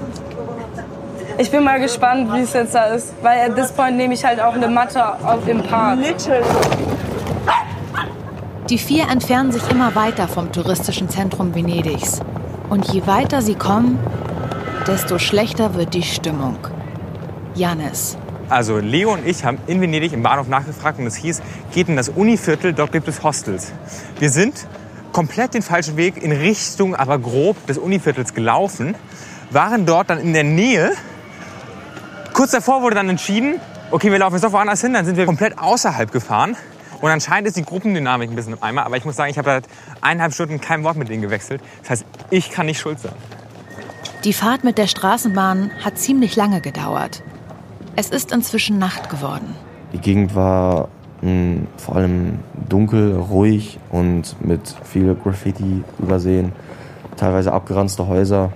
[1.40, 3.12] Ich bin mal gespannt, wie es jetzt da ist.
[3.24, 5.98] Weil at this point nehme ich halt auch eine Matte auf dem Park.
[6.00, 6.46] Literally.
[8.70, 12.20] Die vier entfernen sich immer weiter vom touristischen Zentrum Venedigs.
[12.70, 13.98] Und je weiter sie kommen,
[14.86, 16.58] desto schlechter wird die Stimmung.
[17.56, 18.16] Janis.
[18.50, 21.42] Also Leo und ich haben in Venedig im Bahnhof nachgefragt und es hieß,
[21.74, 23.72] geht in das Univiertel, dort gibt es Hostels.
[24.20, 24.68] Wir sind
[25.18, 28.94] komplett den falschen Weg in Richtung, aber grob des Univiertels gelaufen,
[29.50, 30.92] waren dort dann in der Nähe.
[32.34, 33.60] Kurz davor wurde dann entschieden,
[33.90, 36.56] okay, wir laufen jetzt doch woanders hin, dann sind wir komplett außerhalb gefahren.
[37.02, 39.50] Und anscheinend ist die Gruppendynamik ein bisschen im Eimer, aber ich muss sagen, ich habe
[39.50, 39.64] seit
[40.02, 41.64] eineinhalb Stunden kein Wort mit denen gewechselt.
[41.82, 43.14] Das heißt, ich kann nicht schuld sein.
[44.24, 47.24] Die Fahrt mit der Straßenbahn hat ziemlich lange gedauert.
[47.96, 49.56] Es ist inzwischen Nacht geworden.
[49.94, 50.90] Die Gegend war
[51.78, 52.40] vor allem
[52.70, 56.52] dunkel, ruhig und mit viel Graffiti übersehen.
[57.16, 58.52] Teilweise abgeranzte Häuser.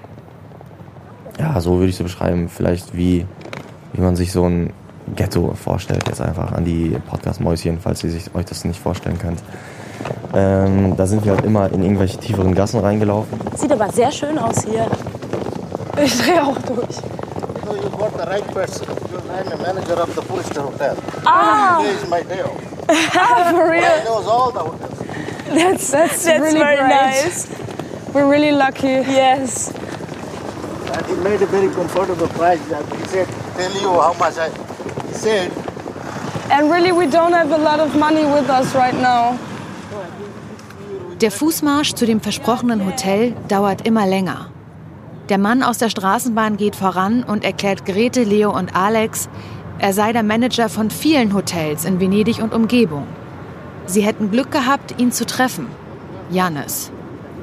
[1.39, 2.49] Ja, so würde ich sie beschreiben.
[2.49, 3.25] Vielleicht wie,
[3.93, 4.71] wie man sich so ein
[5.15, 6.07] Ghetto vorstellt.
[6.07, 9.41] Jetzt einfach an die Podcast-Mäuschen, falls ihr sich, euch das nicht vorstellen könnt.
[10.33, 13.39] Ähm, da sind wir halt immer in irgendwelche tieferen Gassen reingelaufen.
[13.55, 14.87] Sieht aber sehr schön aus hier.
[16.03, 16.97] Ich drehe auch durch.
[18.01, 18.89] So you got the right person.
[19.29, 20.97] I'm the manager of the Purister Hotel.
[21.25, 21.81] Ah.
[21.81, 22.59] Today is my day off.
[23.53, 23.83] For real?
[23.85, 24.99] I knows all the hotels.
[25.45, 26.89] That's, that's, That's really very great.
[26.89, 27.47] nice.
[28.13, 28.87] We're really lucky.
[28.87, 29.71] Yes.
[29.71, 32.71] And he made a very comfortable price.
[32.71, 33.27] And he said,
[33.57, 34.49] tell you how much I
[35.07, 35.51] he said.
[36.49, 39.37] And really, we don't have a lot of money with us right now.
[41.21, 44.49] Der Fußmarsch zu dem versprochenen Hotel dauert immer länger.
[45.31, 49.29] Der Mann aus der Straßenbahn geht voran und erklärt Grete, Leo und Alex,
[49.79, 53.07] er sei der Manager von vielen Hotels in Venedig und Umgebung.
[53.85, 55.67] Sie hätten Glück gehabt, ihn zu treffen.
[56.31, 56.91] Janis.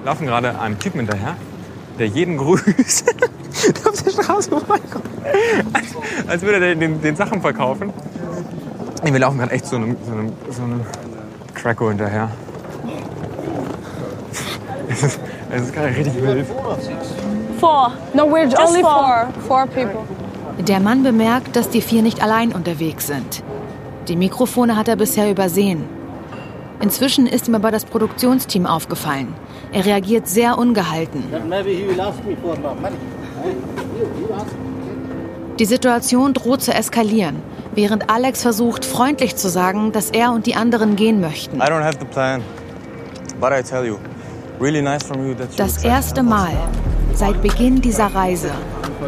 [0.03, 1.39] Wir laufen gerade einem Typen hinterher,
[1.99, 3.07] der jeden grüßt,
[3.83, 5.09] der auf der Straße vorbeikommt.
[5.73, 5.87] Als,
[6.29, 7.91] als würde er den, den Sachen verkaufen.
[9.03, 10.81] Nee, wir laufen gerade echt so einem, so einem, so einem
[11.55, 12.31] Cracko hinterher.
[14.91, 15.21] Es ist,
[15.51, 16.47] es ist gerade richtig wild.
[17.59, 17.93] Four.
[18.15, 19.29] No, we're Just only four.
[19.47, 19.67] four.
[19.67, 20.05] Four people.
[20.67, 23.43] Der Mann bemerkt, dass die vier nicht allein unterwegs sind.
[24.09, 25.85] Die Mikrofone hat er bisher übersehen.
[26.81, 29.35] Inzwischen ist ihm aber das Produktionsteam aufgefallen.
[29.73, 31.25] Er reagiert sehr ungehalten.
[35.59, 37.37] Die Situation droht zu eskalieren,
[37.75, 41.57] während Alex versucht, freundlich zu sagen, dass er und die anderen gehen möchten.
[41.57, 42.43] I don't have the plan,
[43.41, 43.97] but I tell you,
[44.61, 46.23] really nice from you that you Das erste.
[46.23, 46.53] Mal
[47.19, 48.51] seit Beginn dieser Reise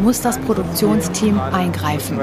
[0.00, 2.18] muss das Produktionsteam eingreifen.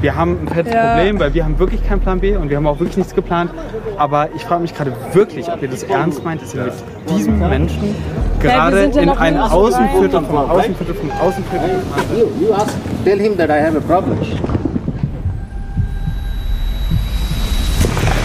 [0.00, 0.94] Wir haben ein fettes Ja.
[0.94, 3.52] Problem, weil wir haben wirklich keinen Plan B und wir haben auch wirklich nichts geplant.
[3.96, 6.74] Aber ich frage mich gerade wirklich, ob ihr das ernst meint, dass ihr mit
[7.08, 7.94] diesem Menschen
[8.40, 11.70] gerade ja in ein Außenviertel vom Außenviertel vom Außenviertel
[12.18, 12.74] You, you ask,
[13.04, 14.18] tell him that I have a problem.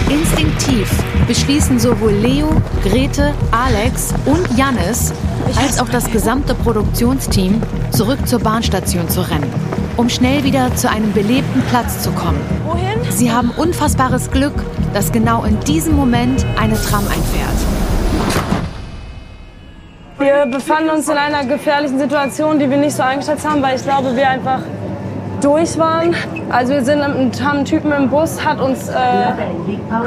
[0.09, 0.91] Instinktiv
[1.27, 2.49] beschließen sowohl Leo,
[2.83, 5.13] Grete, Alex und Jannis
[5.57, 9.51] als auch das gesamte Produktionsteam, zurück zur Bahnstation zu rennen,
[9.97, 12.39] um schnell wieder zu einem belebten Platz zu kommen.
[12.65, 12.99] Wohin?
[13.11, 14.53] Sie haben unfassbares Glück,
[14.93, 17.57] dass genau in diesem Moment eine Tram einfährt.
[20.19, 23.83] Wir befanden uns in einer gefährlichen Situation, die wir nicht so eingeschätzt haben, weil ich
[23.83, 24.59] glaube, wir einfach
[25.41, 26.15] durch waren.
[26.49, 28.93] Also wir sind haben einen Typen im Bus, hat uns äh,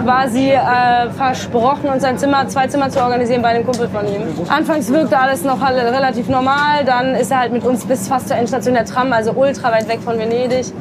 [0.03, 4.23] quasi äh, versprochen, uns ein Zimmer, zwei Zimmer zu organisieren bei einem Kumpel von ihm.
[4.49, 8.37] Anfangs wirkte alles noch relativ normal, dann ist er halt mit uns bis fast zur
[8.37, 10.73] Endstation der Tram, also ultra weit weg von Venedig.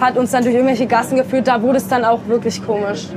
[0.00, 3.08] Hat uns dann durch irgendwelche Gassen geführt, da wurde es dann auch wirklich komisch.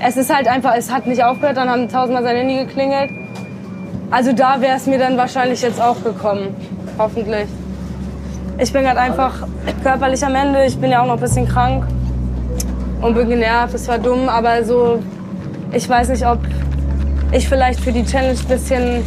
[0.00, 3.10] Es ist halt einfach, es hat nicht aufgehört, dann haben tausendmal sein Handy geklingelt.
[4.10, 6.54] Also da wäre es mir dann wahrscheinlich jetzt auch gekommen.
[6.98, 7.48] Hoffentlich.
[8.58, 9.46] Ich bin gerade einfach
[9.82, 10.64] körperlich am Ende.
[10.64, 11.86] Ich bin ja auch noch ein bisschen krank
[13.00, 13.74] und bin genervt.
[13.74, 15.00] Es war dumm, aber so,
[15.72, 16.38] ich weiß nicht, ob
[17.32, 19.02] ich vielleicht für die Challenge ein bisschen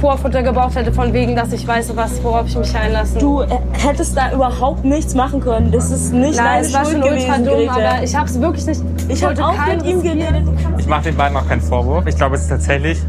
[0.00, 3.18] Vorfutter gebraucht hätte, von wegen, dass ich weiß, was, worauf ich mich einlasse.
[3.20, 5.70] Du äh, hättest da überhaupt nichts machen können.
[5.70, 7.70] Das ist nicht Nein, deine es war Schuld schon ultra gewesen, dumm, Grete.
[7.72, 8.82] aber ich habe es wirklich nicht.
[9.08, 10.42] Ich habe wollte auch keinen mit ihm geredet.
[10.78, 12.04] Ich mache den beiden auch keinen Vorwurf.
[12.06, 13.00] Ich glaube, es ist tatsächlich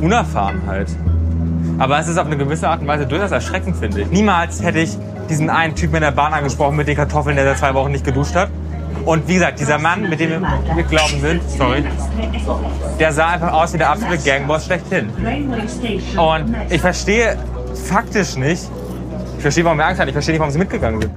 [0.00, 0.86] Unerfahrenheit.
[1.78, 4.08] Aber es ist auf eine gewisse Art und Weise durchaus erschreckend, finde ich.
[4.08, 4.96] Niemals hätte ich
[5.28, 8.04] diesen einen Typen in der Bahn angesprochen mit den Kartoffeln, der seit zwei Wochen nicht
[8.04, 8.50] geduscht hat.
[9.04, 11.84] Und wie gesagt, dieser Mann, mit dem wir mitgelaufen sind, sorry,
[12.98, 15.08] der sah einfach aus wie der absolute Gangboss schlechthin.
[16.16, 17.36] Und ich verstehe
[17.74, 18.68] faktisch nicht,
[19.38, 20.08] Ich verstehe, warum wir Angst hatten.
[20.08, 21.12] Ich verstehe nicht, warum sie mitgegangen sind.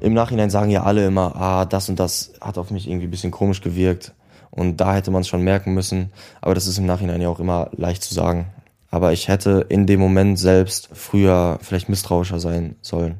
[0.00, 3.10] Im Nachhinein sagen ja alle immer, ah, das und das hat auf mich irgendwie ein
[3.10, 4.14] bisschen komisch gewirkt.
[4.50, 6.10] Und da hätte man es schon merken müssen.
[6.40, 8.46] Aber das ist im Nachhinein ja auch immer leicht zu sagen.
[8.94, 13.18] Aber ich hätte in dem Moment selbst früher vielleicht misstrauischer sein sollen.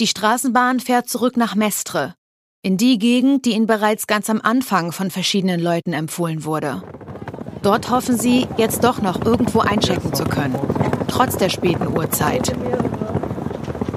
[0.00, 2.14] Die Straßenbahn fährt zurück nach Mestre,
[2.60, 6.82] in die Gegend, die ihnen bereits ganz am Anfang von verschiedenen Leuten empfohlen wurde.
[7.62, 10.58] Dort hoffen sie, jetzt doch noch irgendwo einchecken zu können,
[11.06, 12.52] trotz der späten Uhrzeit.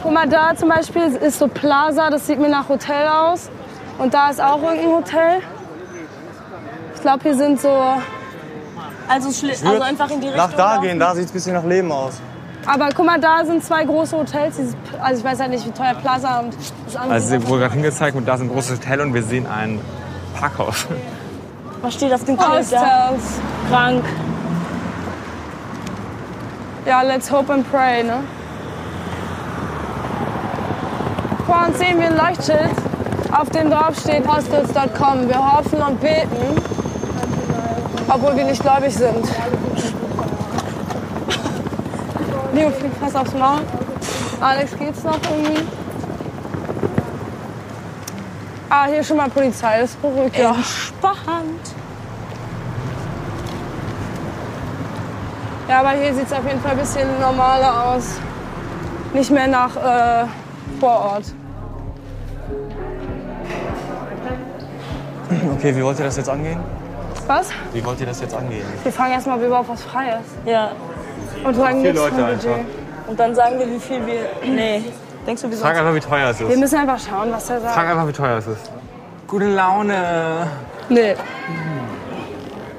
[0.04, 3.50] Guck mal, da zum Beispiel ist so Plaza, das sieht mir nach Hotel aus.
[3.98, 5.42] Und da ist auch irgendein Hotel.
[6.94, 7.96] Ich glaube, hier sind so.
[9.10, 12.14] Also, Ich würd Nach da gehen, da sieht es ein bisschen nach Leben aus.
[12.66, 14.58] Aber guck mal, da sind zwei große Hotels.
[14.58, 16.54] Dieses, also ich weiß halt nicht, wie teuer Plaza und
[16.86, 17.42] das andere Also ist.
[17.42, 19.80] sie wurde gerade hingezeigt und da ist ein großes Hotel und wir sehen ein
[20.40, 20.86] Parkhaus.
[21.82, 23.10] Was steht auf dem Schild da?
[23.10, 23.40] Hostels.
[23.70, 24.04] Krank.
[26.86, 28.20] Ja, let's hope and pray, ne?
[31.46, 32.72] Vor uns sehen wir ein Leuchtschild,
[33.32, 35.28] auf dem drauf steht hostels.com.
[35.28, 36.62] Wir hoffen und beten,
[38.10, 39.28] obwohl wir nicht gläubig sind.
[42.54, 43.62] Leo fliegt fast aufs Maul.
[44.42, 45.64] Alex, geht's noch irgendwie?
[48.70, 50.52] Ah, hier schon mal Polizei, das beruhigt ja.
[50.52, 51.76] Entspannt.
[55.68, 58.20] Ja, aber hier sieht es auf jeden Fall ein bisschen normaler aus.
[59.14, 60.26] Nicht mehr nach äh,
[60.80, 61.26] Vorort.
[65.58, 66.60] Okay, wie wollt ihr das jetzt angehen?
[67.30, 67.50] Was?
[67.74, 68.66] Wie wollt ihr das jetzt angehen?
[68.82, 70.48] Wir fragen erstmal, ob überhaupt was frei ist.
[70.48, 70.72] Ja.
[71.44, 72.56] Und sagen Vier nichts Leute einfach.
[73.08, 74.30] Und dann sagen wir, wie viel wir.
[74.56, 74.84] Nee.
[75.28, 76.60] Denkst du, wir Frag einfach, wie teuer es Wir ist.
[76.60, 77.88] müssen einfach schauen, was er Frag sagt.
[77.88, 78.72] einfach, wie teuer es ist.
[79.28, 80.48] Gute Laune.
[80.90, 81.16] Nee.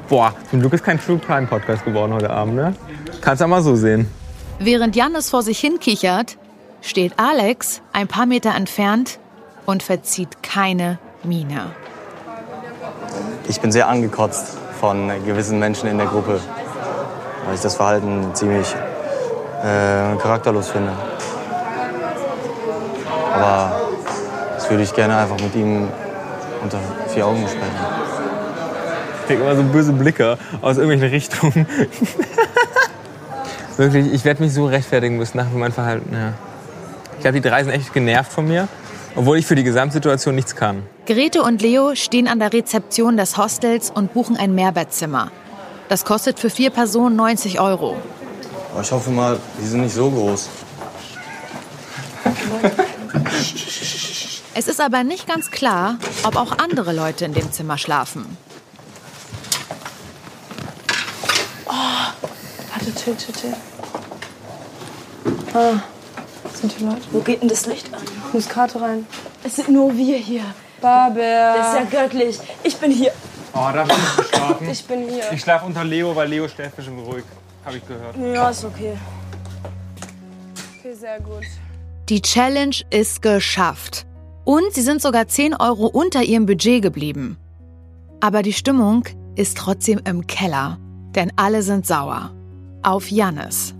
[0.08, 2.74] Boah, zum Glück ist kein True Crime Podcast geworden heute Abend, ne?
[3.20, 4.10] Kannst du mal so sehen.
[4.58, 6.38] Während Jannis vor sich hin kichert,
[6.80, 9.20] steht Alex ein paar Meter entfernt
[9.64, 11.66] und verzieht keine Miene.
[13.50, 16.38] Ich bin sehr angekotzt von gewissen Menschen in der Gruppe,
[17.44, 18.72] weil ich das Verhalten ziemlich
[19.64, 20.92] äh, charakterlos finde.
[23.34, 23.72] Aber
[24.54, 25.88] das würde ich gerne einfach mit ihm
[26.62, 26.78] unter
[27.08, 27.74] vier Augen besprechen.
[29.22, 31.66] Ich krieg immer so böse Blicke aus irgendwelchen Richtungen.
[33.76, 36.14] Wirklich, ich werde mich so rechtfertigen müssen nach meinem Verhalten.
[36.14, 36.34] Ja.
[37.16, 38.68] Ich glaube, die drei sind echt genervt von mir,
[39.16, 40.82] obwohl ich für die Gesamtsituation nichts kann.
[41.06, 45.30] Grete und Leo stehen an der Rezeption des Hostels und buchen ein Mehrbettzimmer.
[45.88, 47.96] Das kostet für vier Personen 90 Euro.
[48.80, 50.48] Ich hoffe mal, die sind nicht so groß.
[54.54, 58.36] Es ist aber nicht ganz klar, ob auch andere Leute in dem Zimmer schlafen.
[61.66, 63.56] Warte, chill, chill, chill.
[65.54, 65.80] Ah,
[66.60, 67.02] sind die Leute.
[67.10, 68.00] Wo geht denn das Licht an?
[68.32, 69.06] Muss Karte rein.
[69.44, 70.42] Es sind nur wir hier.
[70.80, 71.20] Barber.
[71.56, 72.38] Das ist ja göttlich.
[72.62, 73.12] Ich bin hier.
[73.52, 74.68] Oh, da will ich nicht schlafen.
[74.70, 75.32] Ich bin hier.
[75.32, 77.24] Ich schlafe unter Leo, weil Leo schläft bestimmt ruhig.
[77.64, 78.16] Habe ich gehört.
[78.16, 78.96] Ja, ist okay.
[80.78, 81.44] Okay, sehr gut.
[82.08, 84.06] Die Challenge ist geschafft.
[84.44, 87.36] Und sie sind sogar 10 Euro unter ihrem Budget geblieben.
[88.20, 89.04] Aber die Stimmung
[89.36, 90.78] ist trotzdem im Keller,
[91.14, 92.32] denn alle sind sauer.
[92.82, 93.74] Auf Jannis.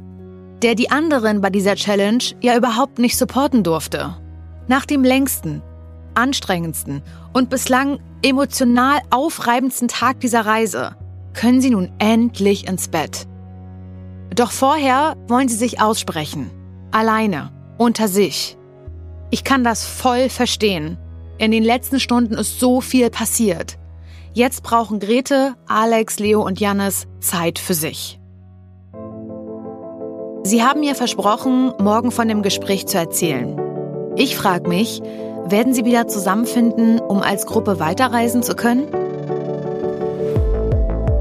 [0.63, 4.17] Der die anderen bei dieser Challenge ja überhaupt nicht supporten durfte.
[4.69, 5.63] Nach dem längsten,
[6.15, 7.03] anstrengendsten
[7.33, 10.97] und bislang emotional aufreibendsten Tag dieser Reise
[11.33, 13.27] können sie nun endlich ins Bett.
[14.35, 16.51] Doch vorher wollen sie sich aussprechen.
[16.91, 18.59] Alleine, unter sich.
[19.31, 20.99] Ich kann das voll verstehen.
[21.39, 23.79] In den letzten Stunden ist so viel passiert.
[24.35, 28.20] Jetzt brauchen Grete, Alex, Leo und Jannis Zeit für sich.
[30.43, 33.61] Sie haben mir versprochen, morgen von dem Gespräch zu erzählen.
[34.17, 35.03] Ich frage mich,
[35.45, 38.89] werden sie wieder zusammenfinden, um als Gruppe weiterreisen zu können?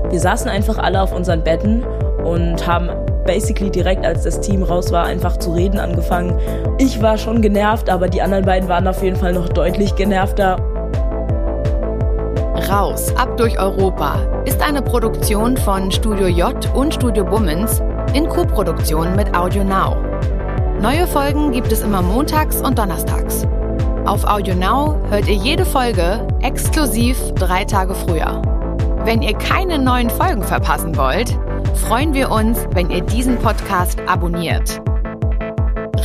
[0.09, 1.83] Wir saßen einfach alle auf unseren Betten
[2.23, 2.89] und haben
[3.25, 6.39] basically direkt, als das Team raus war, einfach zu reden angefangen.
[6.77, 10.55] Ich war schon genervt, aber die anderen beiden waren auf jeden Fall noch deutlich genervter.
[12.69, 17.81] Raus, ab durch Europa ist eine Produktion von Studio J und Studio Bummens
[18.13, 19.97] in Koproduktion mit Audio Now.
[20.81, 23.45] Neue Folgen gibt es immer montags und donnerstags.
[24.05, 28.41] Auf Audio Now hört ihr jede Folge exklusiv drei Tage früher.
[29.05, 31.37] Wenn ihr keine neuen Folgen verpassen wollt,
[31.75, 34.81] freuen wir uns, wenn ihr diesen Podcast abonniert.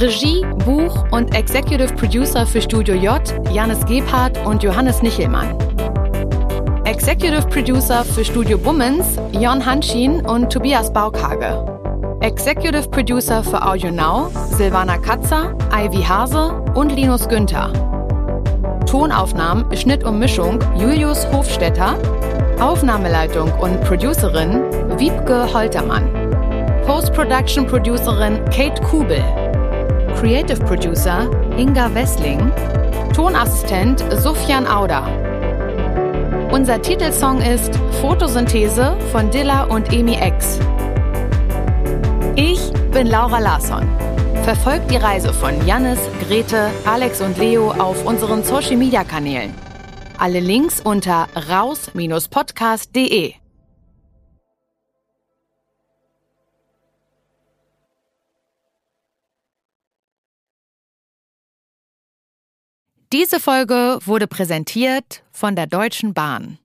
[0.01, 5.57] Regie, Buch und Executive Producer für Studio J, Janis Gebhardt und Johannes Nichelmann.
[6.85, 11.74] Executive Producer für Studio Bummens, Jon Hanschin und Tobias Baukage.
[12.25, 17.71] Executive Producer für Audio Now Silvana Katzer, Ivy Hase und Linus Günther.
[18.87, 21.99] Tonaufnahmen, Schnitt und Mischung Julius Hofstetter.
[22.61, 24.63] Aufnahmeleitung und Producerin
[24.99, 26.09] Wiebke Holtermann.
[26.87, 29.23] Post-Production Producerin Kate Kubel.
[30.19, 32.51] Creative Producer Inga Wessling.
[33.15, 35.07] Tonassistent Sufjan Auda.
[36.51, 40.59] Unser Titelsong ist Photosynthese von Dilla und Emi X.
[42.37, 43.89] Ich bin Laura Larsson.
[44.43, 49.55] Verfolgt die Reise von Jannis, Grete, Alex und Leo auf unseren Social Media Kanälen.
[50.19, 53.35] Alle Links unter raus-podcast.de.
[63.13, 66.59] Diese Folge wurde präsentiert von der Deutschen Bahn.